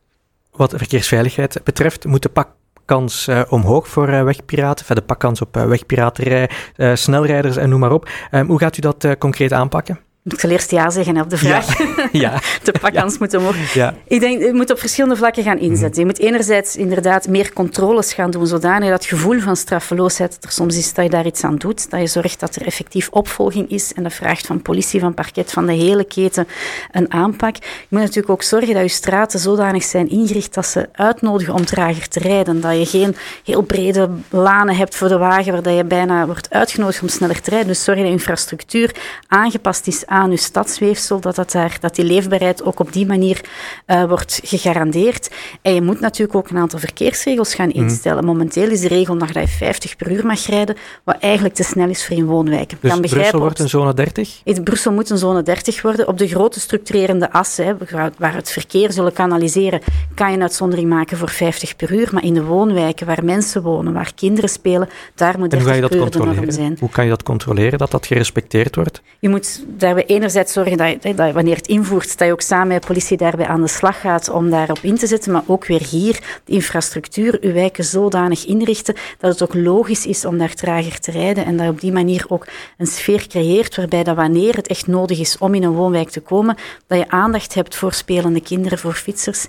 wat 0.51 0.74
verkeersveiligheid 0.75 1.60
betreft, 1.63 2.06
moeten 2.06 2.32
pak 2.32 2.48
kans 2.88 3.27
uh, 3.27 3.41
omhoog 3.50 3.88
voor 3.88 4.10
uh, 4.10 4.24
wegpiraten, 4.24 4.96
de 4.96 5.01
pakkans 5.01 5.41
op 5.41 5.58
uh, 5.58 5.65
wegpiraterij, 5.65 6.50
snelrijders 6.94 7.58
en 7.58 7.70
noem 7.70 7.79
maar 7.79 7.91
op. 7.91 8.10
Um, 8.32 8.48
hoe 8.48 8.60
gaat 8.60 8.77
u 8.77 8.82
dat 8.82 9.08
concreet 9.17 9.53
aanpakken? 9.53 10.07
Ik 10.31 10.39
zal 10.39 10.50
eerst 10.50 10.72
ja 10.72 10.89
zeggen 10.89 11.22
op 11.22 11.29
de 11.29 11.38
vraag. 11.38 11.65
Ja. 11.88 12.10
ja. 12.31 12.39
de 12.63 12.72
pakkans 12.72 13.12
ja. 13.12 13.17
moeten 13.19 13.39
omhoog. 13.39 13.74
Ja. 13.74 13.93
Ik 14.07 14.19
denk, 14.19 14.41
je 14.41 14.53
moet 14.53 14.72
op 14.72 14.79
verschillende 14.79 15.15
vlakken 15.15 15.43
gaan 15.43 15.57
inzetten. 15.57 15.89
Mhm. 15.89 16.00
Je 16.00 16.05
moet 16.05 16.19
enerzijds 16.19 16.75
inderdaad 16.75 17.27
meer 17.27 17.53
controles 17.53 18.13
gaan 18.13 18.31
doen, 18.31 18.48
zodanig 18.48 18.89
dat 18.89 19.05
gevoel 19.05 19.39
van 19.39 19.55
straffeloosheid 19.55 20.38
er 20.41 20.51
soms 20.51 20.77
is 20.77 20.93
dat 20.93 21.05
je 21.05 21.12
daar 21.12 21.25
iets 21.25 21.43
aan 21.43 21.55
doet. 21.55 21.89
Dat 21.89 22.00
je 22.00 22.07
zorgt 22.07 22.39
dat 22.39 22.55
er 22.55 22.65
effectief 22.65 23.10
opvolging 23.12 23.69
is 23.69 23.93
en 23.93 24.03
dat 24.03 24.13
vraagt 24.13 24.46
van 24.46 24.62
politie, 24.62 25.00
van 25.00 25.13
parket, 25.13 25.51
van 25.51 25.65
de 25.65 25.74
hele 25.74 26.03
keten 26.03 26.48
een 26.91 27.13
aanpak. 27.13 27.55
Je 27.55 27.88
moet 27.89 28.01
natuurlijk 28.01 28.29
ook 28.29 28.43
zorgen 28.43 28.74
dat 28.74 28.84
je 28.84 28.89
straten 28.89 29.39
zodanig 29.39 29.84
zijn 29.84 30.10
ingericht 30.10 30.53
dat 30.53 30.65
ze 30.65 30.89
uitnodigen 30.91 31.53
om 31.53 31.65
trager 31.65 32.07
te 32.07 32.19
rijden. 32.19 32.62
Dat 32.62 32.77
je 32.77 32.86
geen 32.86 33.15
heel 33.43 33.62
brede 33.62 34.10
lanen 34.29 34.75
hebt 34.75 34.96
voor 34.96 35.07
de 35.07 35.17
wagen 35.17 35.63
waar 35.63 35.74
je 35.74 35.84
bijna 35.84 36.25
wordt 36.25 36.50
uitgenodigd 36.50 37.01
om 37.01 37.07
sneller 37.07 37.41
te 37.41 37.50
rijden. 37.50 37.67
Dus 37.67 37.84
zorg 37.84 37.98
dat 37.98 38.07
je 38.07 38.13
infrastructuur 38.13 38.96
aangepast 39.27 39.88
is 39.88 40.05
aan 40.05 40.17
je 40.26 40.38
stadsweefsel, 40.38 41.20
dat, 41.20 41.36
dat, 41.36 41.52
daar, 41.52 41.78
dat 41.80 41.96
die 41.96 42.06
leefbaarheid 42.06 42.64
ook 42.64 42.80
op 42.80 42.94
die 42.94 43.06
manier 43.06 43.42
uh, 43.88 44.04
wordt 44.04 44.40
gegarandeerd. 44.44 45.32
En 45.62 45.74
je 45.74 45.82
moet 45.82 46.00
natuurlijk 46.00 46.38
ook 46.38 46.50
een 46.50 46.58
aantal 46.58 46.80
verkeersregels 46.80 47.56
gaan 47.56 47.68
mhm. 47.68 47.78
instellen. 47.78 48.26
Momenteel 48.26 48.70
is 48.70 48.82
de 48.82 48.88
regel 48.88 49.16
nog 49.16 49.32
dat 49.32 49.44
je 49.44 49.50
50 49.50 49.96
per 49.96 50.12
uur 50.12 50.26
mag 50.26 50.46
rijden, 50.46 50.76
wat 51.04 51.16
eigenlijk 51.20 51.56
te 51.56 51.64
snel 51.64 51.90
is 51.90 52.06
voor 52.06 52.16
in 52.16 52.26
woonwijken. 52.26 52.78
Dus 52.82 53.00
Brussel 53.00 53.40
wordt 53.40 53.60
een 53.60 53.70
zone 53.70 53.94
30? 53.94 54.42
Brussel 54.64 54.92
moet 54.92 55.10
een 55.10 55.18
zone 55.18 55.44
30 55.44 55.82
worden. 55.82 56.08
Op 56.08 56.18
de 56.18 56.28
grote 56.28 56.60
structurerende 56.60 57.32
assen, 57.32 57.66
hè, 57.66 57.74
waar 58.18 58.36
het 58.36 58.52
verkeer 58.52 58.92
zullen 58.92 59.14
kanaliseren, 59.14 59.82
kan 60.16 60.30
je 60.30 60.36
een 60.36 60.42
uitzondering 60.42 60.90
maken 60.90 61.18
voor 61.18 61.30
50 61.30 61.76
per 61.76 61.94
uur. 61.94 62.10
Maar 62.12 62.24
in 62.24 62.34
de 62.34 62.44
woonwijken, 62.44 63.06
waar 63.06 63.24
mensen 63.24 63.62
wonen, 63.62 63.94
waar 63.94 64.12
kinderen 64.16 64.50
spelen, 64.50 64.90
daar 65.16 65.40
moet 65.40 65.50
30 65.50 65.90
per 65.90 65.98
uur 65.98 66.10
de 66.12 66.18
norm 66.18 66.52
zijn. 66.52 66.78
Hoe 66.80 66.90
kan 66.90 67.04
je 67.04 67.10
dat 67.10 67.24
controleren, 67.24 67.78
dat 67.80 67.92
dat 67.92 68.06
gerespecteerd 68.06 68.76
wordt? 68.76 69.02
Je 69.20 69.30
moet 69.30 69.66
daarbij 69.78 70.06
enerzijds 70.08 70.54
zorgen 70.54 70.78
dat, 70.78 71.04
je, 71.04 71.14
dat 71.14 71.34
wanneer 71.34 71.56
het 71.56 71.68
invoert, 71.68 72.18
dat 72.18 72.28
je 72.28 72.34
ook 72.34 72.42
samen 72.42 72.68
met 72.68 72.82
de 72.82 72.88
politie 72.88 73.18
daarbij 73.18 73.48
aan 73.48 73.62
de 73.62 73.68
slag 73.68 74.00
gaat 74.00 74.30
om 74.30 74.50
daarop 74.50 74.80
in 74.82 74.96
te 74.96 75.08
zetten, 75.08 75.32
maar 75.32 75.44
ook 75.46 75.66
weer 75.66 75.84
hier 75.90 76.42
de 76.46 76.52
infrastructuur, 76.52 77.38
uw 77.42 77.54
wijken 77.54 77.84
zodanig 77.84 78.46
inrichten 78.46 78.96
dat 79.20 79.32
het 79.32 79.44
ook 79.44 79.54
logisch 79.54 80.06
is 80.06 80.26
om 80.26 80.38
daar 80.38 80.54
trager 80.54 81.00
te 81.00 81.12
rijden 81.12 81.46
en 81.46 81.58
dat 81.58 81.66
je 81.66 81.72
op 81.72 81.82
die 81.82 81.92
manier 81.92 82.26
ook 82.28 82.48
een 82.78 82.88
sfeer 82.88 83.28
creëert 83.28 83.76
waarbij 83.76 84.04
dat 84.04 84.16
wanneer 84.16 84.56
het 84.56 84.68
echt 84.68 84.88
nodig 84.88 85.20
is 85.20 85.38
om 85.38 85.54
in 85.54 85.64
een 85.64 85.72
woonwijk 85.72 86.10
te 86.10 86.22
komen, 86.22 86.58
dat 86.88 86.98
je 86.98 87.10
aandacht 87.10 87.54
hebt 87.54 87.76
voor 87.76 87.94
spelende 87.94 88.42
kinderen, 88.42 88.78
voor 88.78 88.94
fietsers 88.94 89.48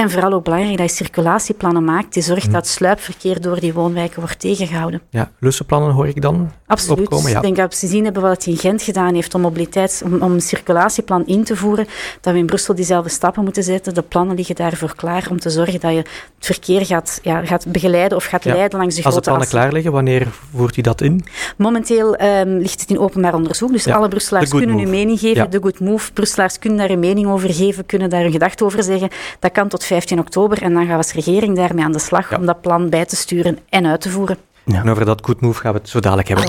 en 0.00 0.10
vooral 0.10 0.32
ook 0.32 0.44
belangrijk 0.44 0.78
dat 0.78 0.90
je 0.90 0.96
circulatieplannen 0.96 1.84
maakt 1.84 2.12
die 2.12 2.22
zorgt 2.22 2.46
mm. 2.46 2.52
dat 2.52 2.66
sluipverkeer 2.66 3.40
door 3.40 3.60
die 3.60 3.72
woonwijken 3.72 4.20
wordt 4.20 4.40
tegengehouden. 4.40 5.00
Ja, 5.10 5.30
lussenplannen 5.38 5.92
hoor 5.92 6.08
ik 6.08 6.22
dan 6.22 6.50
Absoluut. 6.66 6.98
opkomen. 6.98 7.30
Ja. 7.30 7.36
Ik 7.36 7.42
denk 7.42 7.56
dat 7.56 7.72
we 7.72 7.78
gezien 7.78 8.04
hebben 8.04 8.22
wat 8.22 8.30
het 8.30 8.46
in 8.46 8.56
Gent 8.56 8.82
gedaan 8.82 9.14
heeft 9.14 9.34
om, 9.34 9.40
mobiliteits, 9.40 10.02
om, 10.02 10.22
om, 10.22 10.32
een 10.32 10.40
circulatieplan 10.40 11.26
in 11.26 11.44
te 11.44 11.56
voeren, 11.56 11.86
dat 12.20 12.32
we 12.32 12.38
in 12.38 12.46
Brussel 12.46 12.74
diezelfde 12.74 13.10
stappen 13.10 13.44
moeten 13.44 13.62
zetten. 13.62 13.94
De 13.94 14.02
plannen 14.02 14.36
liggen 14.36 14.54
daarvoor 14.54 14.94
klaar 14.96 15.26
om 15.30 15.38
te 15.38 15.50
zorgen 15.50 15.80
dat 15.80 15.90
je 15.90 15.96
het 15.96 16.46
verkeer 16.46 16.86
gaat, 16.86 17.20
ja, 17.22 17.46
gaat 17.46 17.66
begeleiden 17.66 18.16
of 18.16 18.24
gaat 18.24 18.44
leiden 18.44 18.78
langs 18.78 18.94
de 18.94 19.02
Als 19.04 19.14
grote 19.14 19.30
de 19.30 19.36
plannen 19.36 19.48
klaar 19.48 19.72
liggen, 19.72 19.92
wanneer 19.92 20.26
voert 20.54 20.76
u 20.76 20.80
dat 20.82 21.00
in? 21.00 21.24
Momenteel 21.56 22.22
um, 22.22 22.58
ligt 22.58 22.80
het 22.80 22.90
in 22.90 22.98
openbaar 22.98 23.34
onderzoek, 23.34 23.72
dus 23.72 23.86
alle 23.86 24.08
Brusselaars 24.08 24.50
kunnen 24.50 24.78
hun 24.78 24.90
mening 24.90 25.18
geven. 25.18 25.50
De 25.50 25.58
Good 25.62 25.80
Move, 25.80 26.12
Brusselaars 26.12 26.58
kunnen 26.58 26.78
daar 26.78 26.88
hun 26.88 26.98
mening 26.98 27.26
over 27.26 27.54
geven, 27.54 27.86
kunnen 27.86 28.10
daar 28.10 28.22
hun 28.22 28.32
gedachte 28.32 28.64
over 28.64 28.82
zeggen. 28.82 29.08
Dat 29.38 29.52
kan 29.52 29.68
tot 29.68 29.84
15 29.90 30.18
oktober. 30.18 30.62
En 30.62 30.72
dan 30.72 30.82
gaan 30.82 30.90
we 30.90 30.96
als 30.96 31.12
regering 31.12 31.56
daarmee 31.56 31.84
aan 31.84 31.92
de 31.92 31.98
slag 31.98 32.38
om 32.38 32.46
dat 32.46 32.60
plan 32.60 32.88
bij 32.90 33.04
te 33.04 33.16
sturen 33.16 33.58
en 33.68 33.86
uit 33.86 34.00
te 34.00 34.10
voeren. 34.10 34.36
Ja. 34.64 34.80
En 34.80 34.88
over 34.88 35.04
dat 35.04 35.20
Good 35.24 35.40
Move 35.40 35.60
gaan 35.60 35.72
we 35.72 35.78
het 35.78 35.88
zo 35.88 36.00
dadelijk 36.00 36.28
hebben. 36.28 36.46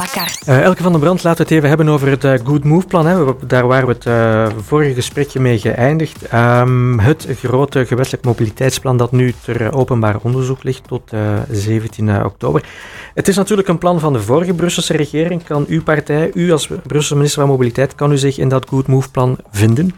Uh, 0.48 0.62
Elke 0.62 0.84
van 0.84 0.92
der 0.92 1.02
Brand, 1.02 1.24
laten 1.24 1.38
we 1.38 1.44
het 1.44 1.52
even 1.52 1.68
hebben 1.68 1.90
over 1.90 2.08
het 2.08 2.24
uh, 2.24 2.34
Good 2.44 2.64
Move-plan. 2.64 3.06
Hè. 3.06 3.34
Daar 3.48 3.68
waren 3.68 3.88
we 3.88 3.94
het 3.94 4.06
uh, 4.06 4.48
vorige 4.62 4.94
gesprekje 4.94 5.40
mee 5.40 5.60
geëindigd. 5.60 6.34
Um, 6.34 7.00
het 7.00 7.28
grote 7.44 7.86
gewestelijk 7.86 8.26
mobiliteitsplan 8.26 8.98
dat 8.98 9.12
nu 9.12 9.34
ter 9.44 9.74
openbaar 9.74 10.18
onderzoek 10.22 10.64
ligt 10.64 10.88
tot 10.88 11.12
17 11.52 12.26
oktober. 12.26 12.64
Het 13.14 13.28
is 13.28 13.36
natuurlijk 13.36 13.68
een 13.68 13.78
plan 13.78 14.00
van 14.00 14.14
de 14.14 14.22
vorige 14.22 14.54
Brusselse 14.54 14.98
regering. 14.98 15.44
Kan 15.44 15.66
uw 15.68 15.84
partij, 15.84 16.32
u 16.34 16.52
als 16.52 16.68
Brusselse 16.68 17.16
minister 17.16 17.42
van 17.42 17.50
Mobiliteit, 17.50 17.96
kan 17.96 18.12
u 18.12 18.18
zich 18.18 18.38
in 18.38 18.50
dat 18.50 18.68
Good 18.70 18.88
Move-plan 18.88 19.38
vinden? 19.52 19.96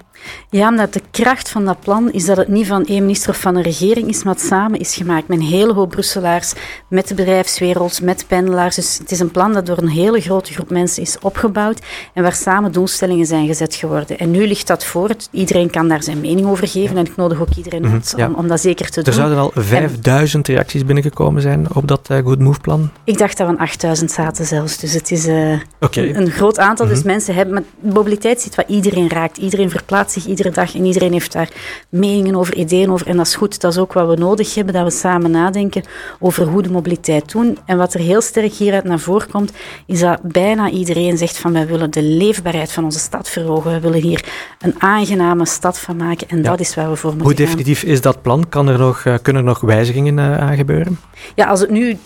Ja, 0.50 0.68
omdat 0.70 0.94
de 0.94 1.02
kracht 1.12 1.50
van 1.50 1.66
dat 1.66 1.80
plan 1.80 2.12
is 2.12 2.26
dat 2.26 2.38
het 2.38 2.48
niet 2.48 2.68
van 2.68 2.86
één 2.86 3.02
minister 3.02 3.30
of 3.30 3.40
van 3.40 3.56
een 3.56 3.64
regering 3.64 4.08
is, 4.08 4.24
maar 4.24 4.34
het 4.34 4.44
samen 4.44 4.80
is 4.80 4.96
gemaakt 4.96 5.28
met 5.28 5.40
een 5.40 5.46
hele 5.46 5.74
hoop 5.74 5.90
Brusselaars, 5.90 6.54
met 6.88 7.08
de 7.08 7.14
bedrijfswereld, 7.14 8.02
met 8.02 8.26
pendelaars. 8.28 8.76
Dus 8.76 8.98
het 8.98 9.12
is 9.12 9.20
een 9.20 9.32
plan 9.32 9.54
dat 9.54 9.66
door 9.66 9.78
een 9.78 9.88
hele 9.88 10.22
grote 10.22 10.54
groep 10.54 10.70
mensen 10.70 11.02
is 11.02 11.18
opgebouwd 11.22 11.80
en 12.14 12.24
waar 12.24 12.34
samen 12.34 12.72
doelstellingen 12.72 13.26
zijn 13.26 13.48
gezet 13.48 13.76
geworden. 13.76 14.20
En 14.20 14.32
nu 14.32 14.48
ligt 14.48 14.68
dat 14.68 14.86
voor. 14.86 15.10
Iedereen 15.32 15.70
kan 15.70 15.88
daar 15.88 16.04
zijn 16.04 16.20
mening 16.20 16.48
over 16.48 16.68
geven 16.68 16.98
en 16.98 17.06
ik 17.06 17.16
nodig 17.16 17.42
ook 17.42 17.56
iedereen 17.56 17.86
uit 17.86 18.14
om, 18.18 18.34
om, 18.34 18.48
dat 18.48 18.62
zeker 18.62 18.90
te 18.90 19.02
doen. 19.02 19.14
Er 19.14 19.20
zouden 19.20 19.38
al 19.38 19.52
5000 19.56 20.48
reacties 20.48 20.86
binnengekomen 20.86 21.42
zijn 21.42 21.68
op 21.74 21.88
dat 21.88 22.08
uh, 22.12 22.18
Good 22.18 22.40
Move 22.40 22.60
plan? 22.60 22.90
Ik 23.04 23.18
dacht 23.18 23.38
dat 23.38 23.50
we 23.50 23.58
8000 23.58 24.12
zaten 24.12 24.46
zelfs, 24.46 24.78
dus 24.78 24.94
het 24.94 25.12
is 25.12 25.28
uh, 25.28 25.60
een, 25.80 26.32
groot 26.32 26.60
aantal. 26.60 26.88
Dus 26.88 27.00
mhm. 27.00 27.08
mensen 27.08 27.36
hebben, 27.36 27.54
maar 27.54 27.94
mobiliteit 27.94 28.42
ziet 28.42 28.56
wat 28.56 28.70
iedereen 28.70 29.10
raakt. 29.10 29.38
Iedereen 29.38 29.70
verplaatst 29.70 30.13
zich 30.14 30.26
iedere 30.26 30.50
dag 30.50 30.76
en 30.76 30.86
iedereen 30.86 31.12
heeft 31.12 31.32
daar 31.32 31.50
meningen 31.90 32.36
over, 32.36 32.56
ideeën 32.56 32.92
over. 32.92 33.08
En 33.08 33.18
dat 33.18 33.28
is 33.28 33.36
goed, 33.36 33.62
dat 33.62 33.72
is 33.72 33.78
ook 33.78 33.94
wat 33.94 34.08
we 34.08 34.16
nodig 34.16 34.56
hebben, 34.56 34.74
dat 34.74 34.84
we 34.84 34.92
samen 34.92 35.32
nadenken 35.32 35.84
over 36.20 36.48
hoe 36.48 36.62
de 36.62 36.72
mobiliteit 36.72 37.32
doen. 37.32 37.58
En 37.66 37.78
wat 37.78 37.94
er 37.94 38.00
heel 38.00 38.22
sterk 38.22 38.54
hieruit 38.54 38.84
naar 38.84 39.00
voren 39.00 39.30
komt, 39.30 39.52
is 39.86 40.00
dat 40.00 40.22
bijna 40.22 40.70
iedereen 40.70 41.18
zegt 41.18 41.38
van 41.38 41.54
wij 41.54 41.68
willen 41.68 41.92
de 41.92 42.04
leefbaarheid 42.04 42.72
van 42.72 42.84
onze 42.84 43.00
stad 43.00 43.30
verhogen. 43.30 43.72
We 43.72 43.80
willen 43.80 44.02
hier 44.02 44.26
een 44.60 44.76
aangename 44.78 45.46
stad 45.46 45.80
van 45.80 45.96
maken 45.96 46.30
en 46.30 46.42
dat 46.42 46.60
is 46.60 46.76
waar 46.76 46.90
we 46.90 46.96
voor 46.96 47.10
moeten 47.10 47.28
Hoe 47.28 47.46
definitief 47.46 47.84
is 47.84 48.02
dat 48.02 48.22
plan? 48.22 48.50
Kan 48.50 48.68
er 48.68 48.80
nog, 48.80 49.06
eh, 49.06 49.16
kunnen 49.22 49.42
er 49.42 49.48
nog 49.48 49.60
wijzigingen 49.60 50.18
uh, 50.18 50.38
aan 50.38 50.56
gebeuren? 50.56 51.00
Ja, 51.36 51.46
als 51.46 51.60
het 51.60 51.70
nu 51.70 51.98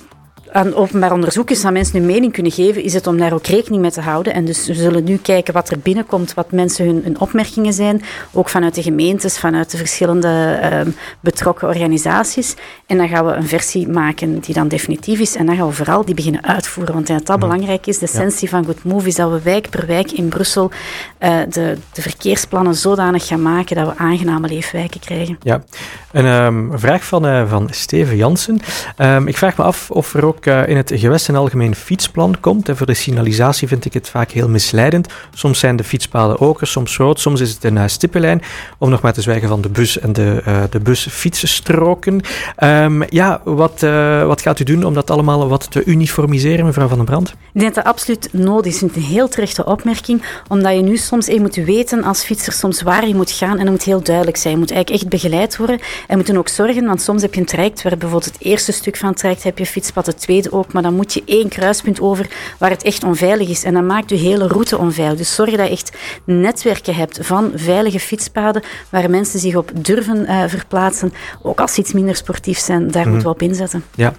aan 0.51 0.73
openbaar 0.73 1.11
onderzoek 1.11 1.49
is, 1.49 1.61
dat 1.61 1.71
mensen 1.71 1.97
hun 1.97 2.05
mening 2.05 2.33
kunnen 2.33 2.51
geven, 2.51 2.83
is 2.83 2.93
het 2.93 3.07
om 3.07 3.17
daar 3.17 3.33
ook 3.33 3.45
rekening 3.45 3.81
mee 3.81 3.91
te 3.91 4.01
houden. 4.01 4.33
En 4.33 4.45
dus 4.45 4.67
we 4.67 4.73
zullen 4.73 5.03
nu 5.03 5.17
kijken 5.17 5.53
wat 5.53 5.69
er 5.69 5.79
binnenkomt, 5.79 6.33
wat 6.33 6.51
mensen 6.51 6.85
hun, 6.85 7.01
hun 7.03 7.19
opmerkingen 7.19 7.73
zijn, 7.73 8.01
ook 8.31 8.49
vanuit 8.49 8.75
de 8.75 8.81
gemeentes, 8.81 9.39
vanuit 9.39 9.71
de 9.71 9.77
verschillende 9.77 10.59
uh, 10.63 10.93
betrokken 11.19 11.67
organisaties. 11.67 12.55
En 12.85 12.97
dan 12.97 13.07
gaan 13.07 13.25
we 13.25 13.31
een 13.31 13.47
versie 13.47 13.87
maken 13.87 14.39
die 14.39 14.53
dan 14.53 14.67
definitief 14.67 15.19
is 15.19 15.35
en 15.35 15.45
dan 15.45 15.55
gaan 15.55 15.67
we 15.67 15.73
vooral 15.73 16.05
die 16.05 16.15
beginnen 16.15 16.43
uitvoeren. 16.43 16.93
Want 16.93 17.07
dat 17.07 17.27
mhm. 17.27 17.39
belangrijk 17.39 17.87
is, 17.87 17.97
de 17.97 18.05
essentie 18.05 18.49
van 18.49 18.65
Good 18.65 18.83
Move 18.83 19.07
is 19.07 19.15
dat 19.15 19.31
we 19.31 19.41
wijk 19.41 19.69
per 19.69 19.85
wijk 19.85 20.11
in 20.11 20.27
Brussel 20.27 20.71
uh, 21.19 21.37
de, 21.49 21.77
de 21.93 22.01
verkeersplannen 22.01 22.75
zodanig 22.75 23.27
gaan 23.27 23.41
maken 23.41 23.75
dat 23.75 23.87
we 23.87 23.97
aangename 23.97 24.47
leefwijken 24.47 24.99
krijgen. 24.99 25.37
Ja, 25.41 25.63
een 26.11 26.25
um, 26.25 26.71
vraag 26.79 27.03
van, 27.03 27.25
uh, 27.25 27.49
van 27.49 27.67
Steven 27.71 28.15
Jansen. 28.15 28.59
Um, 28.97 29.27
ik 29.27 29.37
vraag 29.37 29.57
me 29.57 29.63
af 29.63 29.91
of 29.91 30.13
er 30.13 30.25
ook 30.25 30.36
in 30.45 30.77
het 30.77 30.91
gewest 30.95 31.27
een 31.27 31.35
algemeen 31.35 31.75
fietsplan 31.75 32.39
komt. 32.39 32.69
En 32.69 32.77
voor 32.77 32.85
de 32.85 32.93
signalisatie 32.93 33.67
vind 33.67 33.85
ik 33.85 33.93
het 33.93 34.09
vaak 34.09 34.31
heel 34.31 34.49
misleidend. 34.49 35.07
Soms 35.33 35.59
zijn 35.59 35.75
de 35.75 35.83
fietspaden 35.83 36.39
oker, 36.39 36.67
soms 36.67 36.97
rood, 36.97 37.19
soms 37.19 37.41
is 37.41 37.53
het 37.53 37.63
een 37.63 37.75
uh, 37.75 37.83
stippenlijn. 37.87 38.41
Om 38.77 38.89
nog 38.89 39.01
maar 39.01 39.13
te 39.13 39.21
zwijgen 39.21 39.47
van 39.47 39.61
de 39.61 39.69
bus 39.69 39.99
en 39.99 40.13
de, 40.13 40.41
uh, 40.47 40.63
de 40.69 40.79
busfietsenstroken. 40.79 42.21
Um, 42.63 43.03
ja, 43.09 43.41
wat, 43.43 43.81
wat 44.25 44.41
gaat 44.41 44.59
u 44.59 44.63
doen 44.63 44.83
om 44.83 44.93
dat 44.93 45.11
allemaal 45.11 45.47
wat 45.47 45.71
te 45.71 45.83
uniformiseren, 45.83 46.65
mevrouw 46.65 46.87
Van 46.87 46.97
den 46.97 47.05
Brand? 47.05 47.29
Ik 47.29 47.35
denk 47.59 47.75
dat 47.75 47.83
dat 47.83 47.93
absoluut 47.93 48.29
nodig 48.31 48.73
is. 48.73 48.81
Het 48.81 48.95
een 48.95 49.01
heel 49.01 49.27
terechte 49.27 49.65
opmerking, 49.65 50.21
omdat 50.47 50.75
je 50.75 50.81
nu 50.81 50.97
soms 50.97 51.25
je 51.25 51.41
moet 51.41 51.55
weten 51.55 52.03
als 52.03 52.23
fietser 52.23 52.53
soms 52.53 52.81
waar 52.81 53.07
je 53.07 53.15
moet 53.15 53.31
gaan 53.31 53.57
en 53.57 53.63
dat 53.63 53.69
moet 53.69 53.83
heel 53.83 54.03
duidelijk 54.03 54.37
zijn. 54.37 54.53
Je 54.53 54.59
moet 54.59 54.71
eigenlijk 54.71 55.01
echt 55.01 55.11
begeleid 55.11 55.57
worden 55.57 55.79
en 56.07 56.15
moeten 56.15 56.37
ook 56.37 56.47
zorgen, 56.47 56.85
want 56.85 57.01
soms 57.01 57.21
heb 57.21 57.33
je 57.33 57.39
een 57.39 57.45
traject 57.45 57.81
waar 57.81 57.97
bijvoorbeeld 57.97 58.33
het 58.33 58.41
eerste 58.41 58.71
stuk 58.71 58.97
van 58.97 59.09
het 59.09 59.17
traject 59.17 59.43
heb 59.43 59.57
je 59.57 59.65
fietspad, 59.65 60.05
het 60.05 60.21
ook, 60.51 60.73
maar 60.73 60.81
dan 60.81 60.93
moet 60.93 61.13
je 61.13 61.23
één 61.25 61.49
kruispunt 61.49 62.01
over 62.01 62.27
waar 62.59 62.69
het 62.69 62.83
echt 62.83 63.03
onveilig 63.03 63.49
is. 63.49 63.63
En 63.63 63.73
dan 63.73 63.85
maakt 63.85 64.09
je 64.09 64.15
hele 64.15 64.47
route 64.47 64.77
onveilig. 64.77 65.17
Dus 65.17 65.35
zorg 65.35 65.49
dat 65.49 65.65
je 65.65 65.71
echt 65.71 65.97
netwerken 66.23 66.95
hebt 66.95 67.19
van 67.21 67.51
veilige 67.55 67.99
fietspaden 67.99 68.61
waar 68.89 69.09
mensen 69.09 69.39
zich 69.39 69.55
op 69.55 69.71
durven 69.73 70.17
uh, 70.17 70.43
verplaatsen. 70.47 71.13
Ook 71.41 71.59
als 71.59 71.73
ze 71.73 71.79
iets 71.79 71.93
minder 71.93 72.15
sportief 72.15 72.57
zijn, 72.57 72.91
daar 72.91 73.03
mm. 73.03 73.09
moeten 73.09 73.27
we 73.27 73.33
op 73.33 73.41
inzetten. 73.41 73.83
Ja. 73.95 74.13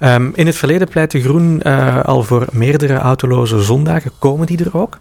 Um, 0.00 0.32
in 0.34 0.46
het 0.46 0.56
verleden 0.56 0.88
pleit 0.88 1.10
de 1.10 1.20
Groen 1.20 1.60
uh, 1.66 2.04
al 2.04 2.22
voor 2.22 2.46
meerdere 2.52 2.94
autoloze 2.94 3.62
zondagen. 3.62 4.10
Komen 4.18 4.46
die 4.46 4.64
er 4.64 4.78
ook? 4.78 4.98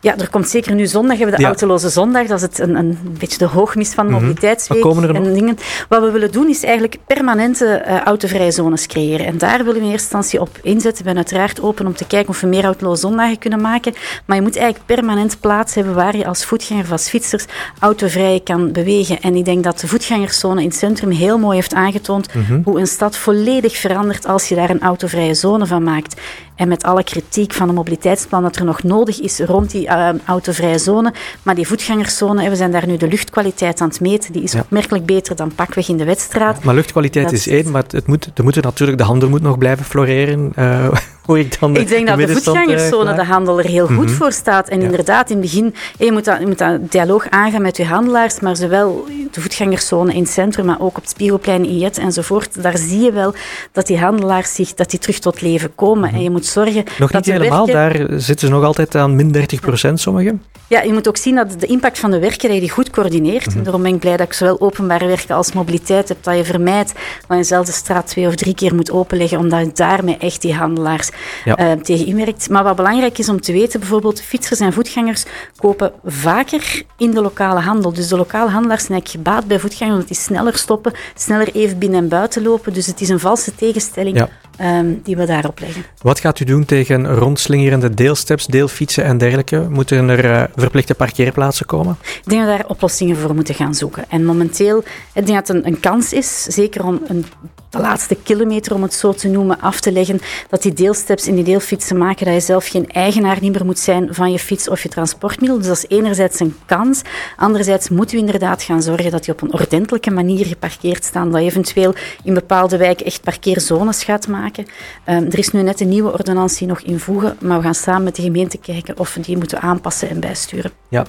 Ja, 0.00 0.18
er 0.18 0.30
komt 0.30 0.48
zeker 0.48 0.74
nu 0.74 0.86
zondag, 0.86 1.16
hebben 1.18 1.36
we 1.36 1.42
de 1.42 1.48
autoloze 1.48 1.88
zondag. 1.88 2.26
Dat 2.26 2.36
is 2.36 2.42
het, 2.42 2.58
een, 2.58 2.74
een 2.74 2.98
beetje 3.18 3.38
de 3.38 3.44
hoogmis 3.44 3.92
van 3.92 4.06
de 4.06 4.12
mhm. 4.12 4.20
mobiliteitsweek. 4.20 4.84
En 4.84 5.34
dingen. 5.34 5.58
Wat 5.88 6.02
we 6.02 6.10
willen 6.10 6.32
doen 6.32 6.48
is 6.48 6.62
eigenlijk 6.64 6.96
permanente 7.06 7.84
uh, 7.86 8.00
autovrije 8.00 8.50
zones 8.50 8.86
creëren. 8.86 9.26
En 9.26 9.38
daar 9.38 9.64
willen 9.64 9.80
we 9.80 9.86
instantie 10.00 10.40
op 10.40 10.58
inzetten. 10.62 10.98
We 10.98 11.10
zijn 11.10 11.16
uiteraard 11.16 11.60
open 11.62 11.86
om 11.86 11.94
te 11.94 12.06
kijken 12.06 12.28
of 12.28 12.40
we 12.40 12.46
meer 12.46 12.64
autoloze 12.64 13.00
zondagen 13.00 13.38
kunnen 13.38 13.60
maken. 13.60 13.94
Maar 14.24 14.36
je 14.36 14.42
moet 14.42 14.56
eigenlijk 14.56 14.86
permanent 14.86 15.40
plaats 15.40 15.74
hebben 15.74 15.94
waar 15.94 16.16
je 16.16 16.26
als 16.26 16.44
voetganger 16.44 16.84
of 16.84 16.90
als 16.90 17.08
fietsers 17.08 17.44
autovrij 17.78 18.40
kan 18.44 18.72
bewegen. 18.72 19.20
En 19.20 19.34
ik 19.34 19.44
denk 19.44 19.64
dat 19.64 19.80
de 19.80 19.88
voetgangerszone 19.88 20.60
in 20.60 20.68
het 20.68 20.76
centrum 20.76 21.10
heel 21.10 21.38
mooi 21.38 21.54
heeft 21.56 21.74
aangetoond 21.74 22.34
mhm. 22.34 22.60
hoe 22.64 22.80
een 22.80 22.86
stad 22.86 23.16
volledig 23.16 23.76
verandert 23.76 24.26
als 24.26 24.48
je 24.48 24.54
daar 24.54 24.70
een 24.70 24.80
autovrije 24.80 25.34
zone 25.34 25.66
van 25.66 25.82
maakt. 25.82 26.20
En 26.60 26.68
met 26.68 26.82
alle 26.82 27.04
kritiek 27.04 27.52
van 27.52 27.68
de 27.68 27.72
mobiliteitsplan 27.74 28.42
dat 28.42 28.56
er 28.56 28.64
nog 28.64 28.82
nodig 28.82 29.20
is 29.20 29.38
rond 29.38 29.70
die 29.70 29.86
uh, 29.86 30.08
autovrije 30.24 30.78
zone. 30.78 31.12
Maar 31.42 31.54
die 31.54 31.66
voetgangerszone, 31.66 32.48
we 32.48 32.56
zijn 32.56 32.70
daar 32.70 32.86
nu 32.86 32.96
de 32.96 33.08
luchtkwaliteit 33.08 33.80
aan 33.80 33.88
het 33.88 34.00
meten. 34.00 34.32
Die 34.32 34.42
is 34.42 34.52
ja. 34.52 34.60
opmerkelijk 34.60 35.06
beter 35.06 35.36
dan 35.36 35.54
pakweg 35.54 35.88
in 35.88 35.96
de 35.96 36.04
wedstraat. 36.04 36.64
maar 36.64 36.74
luchtkwaliteit 36.74 37.32
is 37.32 37.48
één, 37.48 37.70
maar 37.70 37.84
het 37.90 38.06
moet, 38.06 38.30
er 38.34 38.44
moet 38.44 38.62
natuurlijk, 38.62 38.98
de 38.98 39.04
handel 39.04 39.28
moet 39.28 39.42
nog 39.42 39.58
blijven 39.58 39.84
floreren. 39.90 40.52
Uh, 40.58 40.88
ik 41.36 41.60
dan 41.60 41.76
Ik 41.76 41.88
denk 41.88 42.06
dat 42.06 42.18
de 42.18 42.28
voetgangerszone, 42.28 43.14
de 43.14 43.24
handel, 43.24 43.58
er 43.58 43.64
heel 43.64 43.86
goed 43.86 43.96
mm 43.96 44.06
-hmm. 44.06 44.14
voor 44.14 44.32
staat. 44.32 44.68
En 44.68 44.78
ja. 44.78 44.84
inderdaad, 44.84 45.30
in 45.30 45.36
het 45.36 45.44
begin, 45.44 45.74
je 45.98 46.12
moet, 46.12 46.24
dat, 46.24 46.38
je 46.40 46.46
moet 46.46 46.58
dat 46.58 46.92
dialoog 46.92 47.28
aangaan 47.28 47.62
met 47.62 47.76
je 47.76 47.84
handelaars, 47.84 48.40
maar 48.40 48.56
zowel 48.56 49.06
de 49.30 49.40
voetgangerszone 49.40 50.14
in 50.14 50.22
het 50.22 50.30
centrum, 50.30 50.66
maar 50.66 50.80
ook 50.80 50.96
op 50.96 51.02
het 51.02 51.08
Spiegelplein 51.08 51.64
in 51.64 51.78
Jet 51.78 51.98
enzovoort, 51.98 52.62
daar 52.62 52.78
zie 52.78 53.00
je 53.00 53.12
wel 53.12 53.34
dat 53.72 53.86
die 53.86 53.98
handelaars 53.98 54.54
zich, 54.54 54.74
dat 54.74 54.90
die 54.90 54.98
terug 54.98 55.18
tot 55.18 55.40
leven 55.40 55.74
komen. 55.74 55.98
Mm 55.98 56.04
-hmm. 56.04 56.14
En 56.14 56.22
je 56.22 56.30
moet 56.30 56.46
zorgen 56.46 56.84
nog 56.98 57.10
dat 57.10 57.26
niet 57.26 57.34
helemaal, 57.34 57.66
daar 57.66 57.96
zitten 58.08 58.48
ze 58.48 58.54
nog 58.54 58.64
altijd 58.64 58.94
aan 58.94 59.16
min 59.16 59.32
30 59.32 59.60
procent, 59.60 60.00
sommigen. 60.00 60.42
Ja, 60.66 60.82
je 60.82 60.92
moet 60.92 61.08
ook 61.08 61.16
zien 61.16 61.34
dat 61.34 61.60
de 61.60 61.66
impact 61.66 61.98
van 61.98 62.10
de 62.10 62.18
werken 62.18 62.48
dat 62.48 62.52
je 62.52 62.60
die 62.60 62.70
goed 62.70 62.90
coördineert. 62.90 63.46
Mm 63.46 63.52
-hmm. 63.52 63.62
Daarom 63.62 63.82
ben 63.82 63.94
ik 63.94 64.00
blij 64.00 64.16
dat 64.16 64.26
ik 64.26 64.32
zowel 64.32 64.60
openbare 64.60 65.06
werken 65.06 65.34
als 65.34 65.52
mobiliteit 65.52 66.08
heb, 66.08 66.18
dat 66.20 66.36
je 66.36 66.44
vermijdt 66.44 66.92
dat 66.92 67.28
je 67.28 67.36
dezelfde 67.36 67.72
straat 67.72 68.06
twee 68.06 68.26
of 68.26 68.34
drie 68.34 68.54
keer 68.54 68.74
moet 68.74 68.90
openleggen, 68.90 69.38
omdat 69.38 69.60
daarmee 69.80 70.16
echt 70.16 70.42
die 70.42 70.54
handelaars 70.54 71.10
ja. 71.44 71.58
uh, 71.58 71.82
tegen 71.82 72.06
inwerkt. 72.06 72.48
Maar 72.48 72.64
wat 72.64 72.76
belangrijk 72.76 73.18
is 73.18 73.28
om 73.28 73.40
te 73.40 73.52
weten, 73.52 73.80
bijvoorbeeld 73.80 74.22
fietsers 74.22 74.60
en 74.60 74.72
voetgangers 74.72 75.24
kopen 75.56 75.92
vaker 76.04 76.82
in 76.96 77.10
de 77.10 77.22
lokale 77.22 77.60
handel. 77.60 77.92
Dus 77.92 78.08
de 78.08 78.16
lokale 78.16 78.50
handelaars 78.50 78.84
zijn 78.84 78.92
eigenlijk 78.92 79.24
gebaat 79.24 79.46
bij 79.46 79.58
voetgangers, 79.58 79.94
omdat 79.94 80.08
die 80.08 80.16
sneller 80.16 80.56
stoppen, 80.56 80.92
sneller 81.14 81.54
even 81.54 81.78
binnen 81.78 81.98
en 81.98 82.08
buiten 82.08 82.42
lopen. 82.42 82.72
Dus 82.72 82.86
het 82.86 83.00
is 83.00 83.08
een 83.08 83.20
valse 83.20 83.54
tegenstelling 83.54 84.26
ja. 84.58 84.78
um, 84.78 85.00
die 85.04 85.16
we 85.16 85.26
daarop 85.26 85.60
leggen. 85.60 85.84
Wat 86.02 86.20
gaat 86.20 86.40
u 86.40 86.44
doen 86.44 86.64
tegen 86.64 87.06
rondslingerende 87.14 87.94
deelsteps, 87.94 88.46
deelfietsen 88.46 89.04
en 89.04 89.18
dergelijke? 89.18 89.66
Moeten 89.68 90.08
er 90.08 90.24
uh, 90.24 90.42
verplichte 90.56 90.94
parkeerplaatsen 90.94 91.66
komen? 91.66 91.96
Ik 92.02 92.28
denk 92.28 92.42
dat 92.42 92.50
we 92.50 92.58
daar 92.58 92.70
oplossingen 92.70 93.16
voor 93.16 93.34
moeten 93.34 93.54
gaan 93.54 93.74
zoeken. 93.74 94.04
En 94.08 94.24
momenteel, 94.24 94.78
ik 95.14 95.26
denk 95.26 95.38
dat 95.38 95.48
het 95.48 95.56
een, 95.56 95.66
een 95.66 95.80
kans 95.80 96.12
is, 96.12 96.42
zeker 96.42 96.84
om 96.84 97.00
een 97.06 97.24
de 97.70 97.78
laatste 97.78 98.14
kilometer, 98.14 98.74
om 98.74 98.82
het 98.82 98.94
zo 98.94 99.12
te 99.12 99.28
noemen, 99.28 99.60
af 99.60 99.80
te 99.80 99.92
leggen. 99.92 100.20
Dat 100.48 100.62
die 100.62 100.72
deelsteps 100.72 101.26
in 101.26 101.34
die 101.34 101.44
deelfietsen 101.44 101.98
maken 101.98 102.24
dat 102.24 102.34
je 102.34 102.40
zelf 102.40 102.66
geen 102.66 102.88
eigenaar 102.88 103.38
niet 103.40 103.52
meer 103.52 103.64
moet 103.64 103.78
zijn 103.78 104.14
van 104.14 104.32
je 104.32 104.38
fiets 104.38 104.68
of 104.68 104.82
je 104.82 104.88
transportmiddel. 104.88 105.58
Dus 105.58 105.66
dat 105.66 105.76
is 105.76 105.96
enerzijds 105.96 106.40
een 106.40 106.56
kans. 106.66 107.02
Anderzijds 107.36 107.88
moeten 107.88 108.16
we 108.16 108.22
inderdaad 108.22 108.62
gaan 108.62 108.82
zorgen 108.82 109.10
dat 109.10 109.24
die 109.24 109.34
op 109.34 109.42
een 109.42 109.52
ordentelijke 109.52 110.10
manier 110.10 110.46
geparkeerd 110.46 111.04
staan. 111.04 111.30
Dat 111.30 111.40
je 111.40 111.46
eventueel 111.46 111.94
in 112.24 112.34
bepaalde 112.34 112.76
wijken 112.76 113.06
echt 113.06 113.22
parkeerzones 113.22 114.04
gaat 114.04 114.28
maken. 114.28 114.66
Um, 115.06 115.26
er 115.30 115.38
is 115.38 115.50
nu 115.50 115.62
net 115.62 115.80
een 115.80 115.88
nieuwe 115.88 116.12
ordonnantie 116.12 116.66
nog 116.66 116.80
invoegen, 116.80 117.36
maar 117.40 117.56
we 117.56 117.64
gaan 117.64 117.74
samen 117.74 118.02
met 118.02 118.16
de 118.16 118.22
gemeente 118.22 118.58
kijken 118.58 118.98
of 118.98 119.14
we 119.14 119.20
die 119.20 119.36
moeten 119.36 119.60
aanpassen 119.60 120.08
en 120.08 120.20
bijsturen. 120.20 120.70
Ja, 120.88 121.04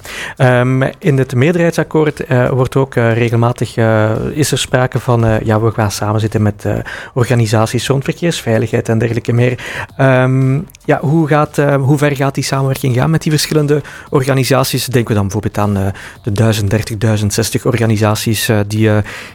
um, 0.60 0.82
in 0.82 1.18
het 1.18 1.34
meerderheidsakkoord 1.34 2.30
uh, 2.30 2.50
wordt 2.50 2.76
ook 2.76 2.94
uh, 2.94 3.16
regelmatig 3.16 3.76
uh, 3.76 4.10
is 4.32 4.52
er 4.52 4.58
sprake 4.58 4.98
van 4.98 5.40
ja, 5.44 5.60
we 5.60 5.70
gaan 5.70 5.90
samen 5.90 6.20
zitten 6.20 6.42
met 6.42 6.51
met 6.54 6.64
uh, 6.64 6.84
organisaties 7.14 7.86
rond 7.86 8.04
verkeersveiligheid 8.04 8.88
en 8.88 8.98
dergelijke 8.98 9.32
meer. 9.32 9.58
Um, 9.98 10.66
ja, 10.84 10.98
hoe, 11.00 11.28
gaat, 11.28 11.58
uh, 11.58 11.74
hoe 11.74 11.98
ver 11.98 12.16
gaat 12.16 12.34
die 12.34 12.44
samenwerking 12.44 12.94
gaan 12.94 13.10
met 13.10 13.22
die 13.22 13.32
verschillende 13.32 13.82
organisaties? 14.10 14.86
Denken 14.86 15.08
we 15.08 15.14
dan 15.14 15.22
bijvoorbeeld 15.22 15.58
aan 15.58 15.76
uh, 15.76 15.86
de 16.22 16.32
1030, 16.32 16.96
1060 16.96 17.64
organisaties 17.66 18.50
die, 18.66 18.90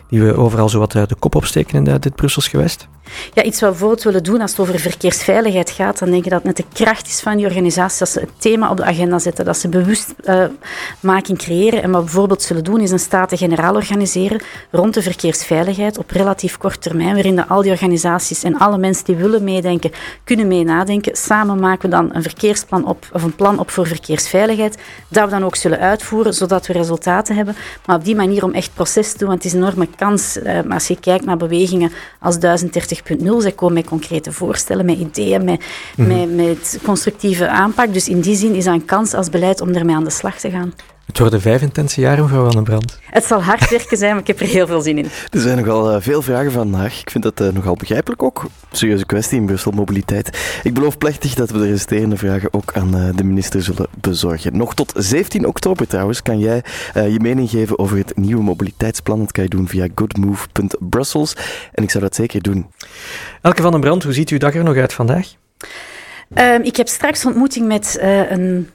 die 0.09 0.21
we 0.21 0.37
overal 0.37 0.69
zo 0.69 0.79
wat 0.79 0.91
de 0.91 1.15
kop 1.19 1.35
opsteken 1.35 1.85
in 1.85 1.99
dit 1.99 2.15
Brussels 2.15 2.47
gewest? 2.47 2.87
Ja, 3.33 3.43
iets 3.43 3.59
wat 3.59 3.69
we 3.69 3.75
bijvoorbeeld 3.75 4.03
willen 4.03 4.23
doen 4.23 4.41
als 4.41 4.51
het 4.51 4.59
over 4.59 4.79
verkeersveiligheid 4.79 5.69
gaat, 5.69 5.99
dan 5.99 6.09
denk 6.09 6.25
ik 6.25 6.31
dat 6.31 6.43
het 6.43 6.57
net 6.57 6.57
de 6.57 6.83
kracht 6.83 7.07
is 7.07 7.19
van 7.19 7.37
die 7.37 7.45
organisatie 7.45 7.99
dat 7.99 8.09
ze 8.09 8.19
het 8.19 8.29
thema 8.37 8.69
op 8.69 8.77
de 8.77 8.83
agenda 8.83 9.19
zetten, 9.19 9.45
dat 9.45 9.57
ze 9.57 9.69
bewustmaking 9.69 11.39
uh, 11.39 11.45
creëren. 11.45 11.83
En 11.83 11.91
wat 11.91 11.99
we 11.99 12.05
bijvoorbeeld 12.05 12.41
zullen 12.41 12.63
doen, 12.63 12.81
is 12.81 12.91
een 12.91 12.99
staten-generaal 12.99 13.75
organiseren 13.75 14.41
rond 14.71 14.93
de 14.93 15.01
verkeersveiligheid 15.01 15.97
op 15.97 16.11
relatief 16.11 16.57
kort 16.57 16.81
termijn, 16.81 17.13
waarin 17.13 17.47
al 17.47 17.61
die 17.61 17.71
organisaties 17.71 18.43
en 18.43 18.57
alle 18.57 18.77
mensen 18.77 19.05
die 19.05 19.15
willen 19.15 19.43
meedenken, 19.43 19.91
kunnen 20.23 20.47
mee 20.47 20.63
nadenken. 20.63 21.15
Samen 21.15 21.59
maken 21.59 21.89
we 21.89 21.95
dan 21.95 22.09
een 22.13 22.21
verkeersplan 22.21 22.85
op, 22.85 23.05
of 23.13 23.23
een 23.23 23.35
plan 23.35 23.59
op 23.59 23.69
voor 23.69 23.87
verkeersveiligheid, 23.87 24.77
dat 25.07 25.23
we 25.23 25.29
dan 25.29 25.45
ook 25.45 25.55
zullen 25.55 25.79
uitvoeren, 25.79 26.33
zodat 26.33 26.67
we 26.67 26.73
resultaten 26.73 27.35
hebben. 27.35 27.55
Maar 27.85 27.95
op 27.95 28.05
die 28.05 28.15
manier 28.15 28.43
om 28.43 28.53
echt 28.53 28.73
proces 28.73 29.11
te 29.11 29.17
doen, 29.17 29.27
want 29.27 29.43
het 29.43 29.53
is 29.53 29.59
een 29.59 29.65
enorme 29.65 29.87
kans, 29.95 30.37
uh, 30.37 30.59
als 30.69 30.87
je 30.87 30.99
kijkt 30.99 31.25
naar 31.25 31.37
bewegingen 31.37 31.91
als 32.19 32.39
1030.0, 33.01 33.37
zij 33.37 33.51
komen 33.51 33.73
met 33.73 33.85
concrete 33.85 34.31
voorstellen, 34.31 34.85
met 34.85 34.97
ideeën, 34.97 35.43
met, 35.43 35.63
mm 35.95 36.05
-hmm. 36.05 36.35
met, 36.35 36.47
met 36.47 36.79
constructieve 36.83 37.47
aanpak. 37.47 37.93
Dus 37.93 38.09
in 38.09 38.21
die 38.21 38.35
zin 38.35 38.55
is 38.55 38.63
dat 38.63 38.73
een 38.73 38.85
kans 38.85 39.13
als 39.13 39.29
beleid 39.29 39.61
om 39.61 39.73
ermee 39.73 39.95
aan 39.95 40.03
de 40.03 40.09
slag 40.09 40.39
te 40.39 40.49
gaan. 40.49 40.73
Het 41.07 41.19
worden 41.19 41.41
vijf 41.41 41.61
intense 41.61 42.01
jaren, 42.01 42.23
mevrouw 42.23 42.43
Van 42.43 42.51
den 42.51 42.63
Brand. 42.63 42.99
Het 43.09 43.23
zal 43.23 43.43
hard 43.43 43.69
werken 43.69 43.97
zijn, 43.97 44.11
maar 44.11 44.21
ik 44.21 44.27
heb 44.27 44.39
er 44.39 44.47
heel 44.47 44.67
veel 44.67 44.81
zin 44.81 44.97
in. 44.97 45.05
Er 45.29 45.39
zijn 45.39 45.57
nogal 45.57 45.91
uh, 45.91 46.01
veel 46.01 46.21
vragen 46.21 46.51
vandaag. 46.51 47.01
Ik 47.01 47.09
vind 47.09 47.23
dat 47.23 47.41
uh, 47.41 47.49
nogal 47.49 47.75
begrijpelijk 47.75 48.23
ook. 48.23 48.45
Serieuze 48.71 49.05
kwestie 49.05 49.39
in 49.39 49.45
Brussel, 49.45 49.71
mobiliteit. 49.71 50.59
Ik 50.63 50.73
beloof 50.73 50.97
plechtig 50.97 51.33
dat 51.33 51.49
we 51.49 51.57
de 51.57 51.67
resterende 51.67 52.17
vragen 52.17 52.53
ook 52.53 52.73
aan 52.73 52.95
uh, 52.95 53.09
de 53.15 53.23
minister 53.23 53.63
zullen 53.63 53.87
bezorgen. 54.01 54.57
Nog 54.57 54.73
tot 54.75 54.93
17 54.95 55.45
oktober 55.45 55.87
trouwens 55.87 56.21
kan 56.21 56.39
jij 56.39 56.63
je 56.93 57.19
mening 57.19 57.49
geven 57.49 57.79
over 57.79 57.97
het 57.97 58.17
nieuwe 58.17 58.43
mobiliteitsplan. 58.43 59.19
Dat 59.19 59.31
kan 59.31 59.43
je 59.43 59.49
doen 59.49 59.67
via 59.67 59.87
goodmove.brussels. 59.95 61.35
En 61.71 61.83
ik 61.83 61.91
zou 61.91 62.03
dat 62.03 62.15
zeker 62.15 62.41
doen. 62.41 62.67
Elke 63.41 63.61
Van 63.61 63.71
den 63.71 63.81
Brand, 63.81 64.03
hoe 64.03 64.13
ziet 64.13 64.29
uw 64.29 64.37
dag 64.37 64.55
er 64.55 64.63
nog 64.63 64.75
uit 64.75 64.93
vandaag? 64.93 65.33
Um, 66.35 66.61
ik 66.61 66.75
heb 66.75 66.87
straks 66.87 67.25
ontmoeting 67.25 67.67
met 67.67 67.97
een 68.29 68.69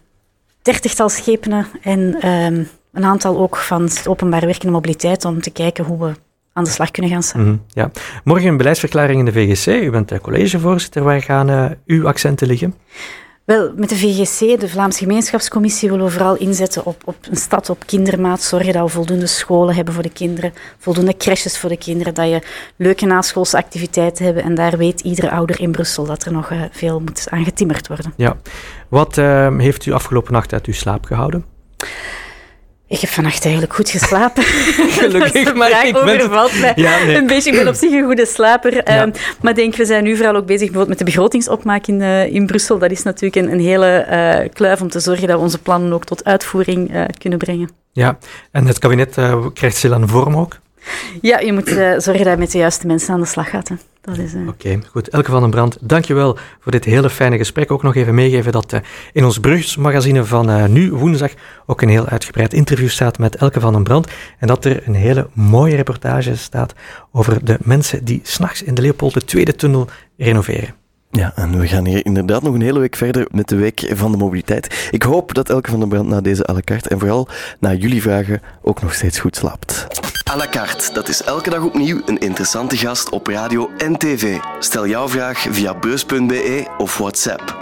dertigtal 0.62 1.08
schepenen 1.08 1.66
en 1.82 2.28
um, 2.28 2.68
een 2.92 3.04
aantal 3.04 3.38
ook 3.38 3.56
van 3.56 3.82
het 3.82 4.08
openbaar 4.08 4.46
werk 4.46 4.64
en 4.64 4.70
mobiliteit 4.70 5.24
om 5.24 5.40
te 5.40 5.50
kijken 5.50 5.84
hoe 5.84 5.98
we 5.98 6.12
aan 6.52 6.64
de 6.64 6.70
slag 6.70 6.90
kunnen 6.90 7.10
gaan 7.10 7.42
-hmm, 7.42 7.62
ja. 7.68 7.90
Morgen 8.24 8.48
een 8.48 8.56
beleidsverklaring 8.56 9.18
in 9.18 9.24
de 9.24 9.32
VGC. 9.32 9.82
U 9.82 9.90
bent 9.90 10.20
collegevoorzitter. 10.20 11.02
Waar 11.02 11.22
gaan 11.22 11.50
uh, 11.50 11.70
uw 11.86 12.06
accenten 12.06 12.46
liggen? 12.46 12.74
Wel, 13.44 13.72
met 13.76 13.88
de 13.88 13.96
VGC, 13.96 14.60
de 14.60 14.68
Vlaamse 14.68 14.98
Gemeenschapscommissie, 14.98 15.90
willen 15.90 16.04
we 16.04 16.10
vooral 16.10 16.36
inzetten 16.36 16.86
op, 16.86 17.02
op 17.04 17.16
een 17.30 17.36
stad 17.36 17.70
op 17.70 17.86
kindermaat. 17.86 18.42
Zorgen 18.42 18.72
dat 18.72 18.82
we 18.82 18.88
voldoende 18.88 19.26
scholen 19.26 19.74
hebben 19.74 19.94
voor 19.94 20.02
de 20.02 20.12
kinderen, 20.12 20.52
voldoende 20.78 21.16
crèches 21.16 21.58
voor 21.58 21.68
de 21.68 21.76
kinderen, 21.76 22.14
dat 22.14 22.28
je 22.28 22.42
leuke 22.76 23.06
naschoolse 23.06 23.56
activiteiten 23.56 24.24
hebt. 24.24 24.40
En 24.40 24.54
daar 24.54 24.76
weet 24.76 25.00
iedere 25.00 25.30
ouder 25.30 25.60
in 25.60 25.72
Brussel 25.72 26.04
dat 26.04 26.24
er 26.24 26.32
nog 26.32 26.50
uh, 26.50 26.62
veel 26.70 27.00
moet 27.00 27.26
aan 27.30 27.44
getimmerd 27.44 27.88
worden. 27.88 28.12
Ja. 28.16 28.36
Wat 28.88 29.16
uh, 29.16 29.58
heeft 29.58 29.86
u 29.86 29.92
afgelopen 29.92 30.32
nacht 30.32 30.52
uit 30.52 30.66
uw 30.66 30.72
slaap 30.72 31.04
gehouden? 31.04 31.44
Ik 32.92 33.00
heb 33.00 33.10
vannacht 33.10 33.44
eigenlijk 33.44 33.74
goed 33.74 33.90
geslapen. 33.90 34.42
Gelukkig, 34.98 35.54
maar 35.54 35.86
ik 35.86 35.92
ben... 35.92 36.04
mij 36.04 36.72
ja, 36.76 37.04
nee. 37.04 37.16
een 37.16 37.26
beetje. 37.26 37.50
Ik 37.50 37.56
ben 37.56 37.68
op 37.68 37.74
zich 37.74 37.92
een 37.92 38.04
goede 38.04 38.26
slaper. 38.26 38.74
Ja. 38.74 39.02
Um, 39.02 39.12
maar 39.40 39.54
denk, 39.54 39.76
we 39.76 39.84
zijn 39.84 40.04
nu 40.04 40.16
vooral 40.16 40.34
ook 40.34 40.46
bezig 40.46 40.70
bijvoorbeeld 40.70 40.88
met 40.88 40.98
de 40.98 41.04
begrotingsopmaak 41.04 41.86
in, 41.86 42.00
uh, 42.00 42.34
in 42.34 42.46
Brussel. 42.46 42.78
Dat 42.78 42.90
is 42.90 43.02
natuurlijk 43.02 43.46
een, 43.46 43.52
een 43.52 43.60
hele 43.60 44.06
uh, 44.10 44.48
kluif 44.52 44.80
om 44.80 44.88
te 44.88 45.00
zorgen 45.00 45.28
dat 45.28 45.36
we 45.36 45.42
onze 45.42 45.58
plannen 45.58 45.92
ook 45.92 46.04
tot 46.04 46.24
uitvoering 46.24 46.94
uh, 46.94 47.04
kunnen 47.18 47.38
brengen. 47.38 47.70
Ja, 47.92 48.18
en 48.50 48.66
het 48.66 48.78
kabinet 48.78 49.14
krijgt 49.54 49.76
stilaan 49.76 50.08
vorm 50.08 50.36
ook? 50.36 50.58
Ja, 51.20 51.38
je 51.38 51.52
moet 51.52 51.68
zorgen 51.68 52.24
dat 52.24 52.32
je 52.32 52.36
met 52.36 52.50
de 52.50 52.58
juiste 52.58 52.86
mensen 52.86 53.14
aan 53.14 53.20
de 53.20 53.26
slag 53.26 53.50
gaat. 53.50 53.68
Hè. 53.68 53.74
Uh... 54.08 54.48
Oké, 54.48 54.48
okay, 54.48 54.82
goed. 54.90 55.08
Elke 55.08 55.30
van 55.30 55.40
den 55.40 55.50
Brand, 55.50 55.78
dankjewel 55.80 56.38
voor 56.60 56.72
dit 56.72 56.84
hele 56.84 57.10
fijne 57.10 57.36
gesprek. 57.36 57.70
Ook 57.70 57.82
nog 57.82 57.94
even 57.94 58.14
meegeven 58.14 58.52
dat 58.52 58.72
uh, 58.72 58.80
in 59.12 59.24
ons 59.24 59.38
Brugsmagazine 59.38 60.24
van 60.24 60.50
uh, 60.50 60.66
nu 60.66 60.92
woensdag 60.92 61.30
ook 61.66 61.82
een 61.82 61.88
heel 61.88 62.06
uitgebreid 62.06 62.52
interview 62.52 62.88
staat 62.88 63.18
met 63.18 63.36
Elke 63.36 63.60
van 63.60 63.72
den 63.72 63.82
Brand. 63.82 64.10
En 64.38 64.46
dat 64.46 64.64
er 64.64 64.86
een 64.86 64.94
hele 64.94 65.28
mooie 65.32 65.76
reportage 65.76 66.36
staat 66.36 66.74
over 67.12 67.44
de 67.44 67.58
mensen 67.60 68.04
die 68.04 68.20
s'nachts 68.22 68.62
in 68.62 68.74
de 68.74 68.82
Leopold 68.82 69.26
tweede 69.26 69.54
tunnel 69.54 69.88
renoveren. 70.16 70.81
Ja, 71.14 71.32
en 71.34 71.58
we 71.58 71.66
gaan 71.66 71.86
hier 71.86 72.04
inderdaad 72.04 72.42
nog 72.42 72.54
een 72.54 72.60
hele 72.60 72.78
week 72.78 72.96
verder 72.96 73.26
met 73.30 73.48
de 73.48 73.56
Week 73.56 73.90
van 73.94 74.10
de 74.10 74.16
Mobiliteit. 74.16 74.88
Ik 74.90 75.02
hoop 75.02 75.34
dat 75.34 75.50
Elke 75.50 75.70
van 75.70 75.78
den 75.78 75.88
Brand 75.88 76.08
na 76.08 76.20
deze 76.20 76.48
à 76.48 76.52
la 76.52 76.60
carte 76.64 76.88
en 76.88 76.98
vooral 76.98 77.28
na 77.58 77.72
jullie 77.72 78.02
vragen 78.02 78.42
ook 78.62 78.82
nog 78.82 78.94
steeds 78.94 79.18
goed 79.18 79.36
slaapt. 79.36 79.86
À 80.32 80.36
la 80.36 80.48
carte, 80.50 80.92
dat 80.92 81.08
is 81.08 81.22
elke 81.22 81.50
dag 81.50 81.62
opnieuw 81.62 82.02
een 82.06 82.18
interessante 82.18 82.76
gast 82.76 83.10
op 83.10 83.26
radio 83.26 83.70
en 83.78 83.96
tv. 83.96 84.36
Stel 84.58 84.86
jouw 84.86 85.08
vraag 85.08 85.46
via 85.50 85.78
beurs.be 85.78 86.66
of 86.78 86.98
WhatsApp. 86.98 87.61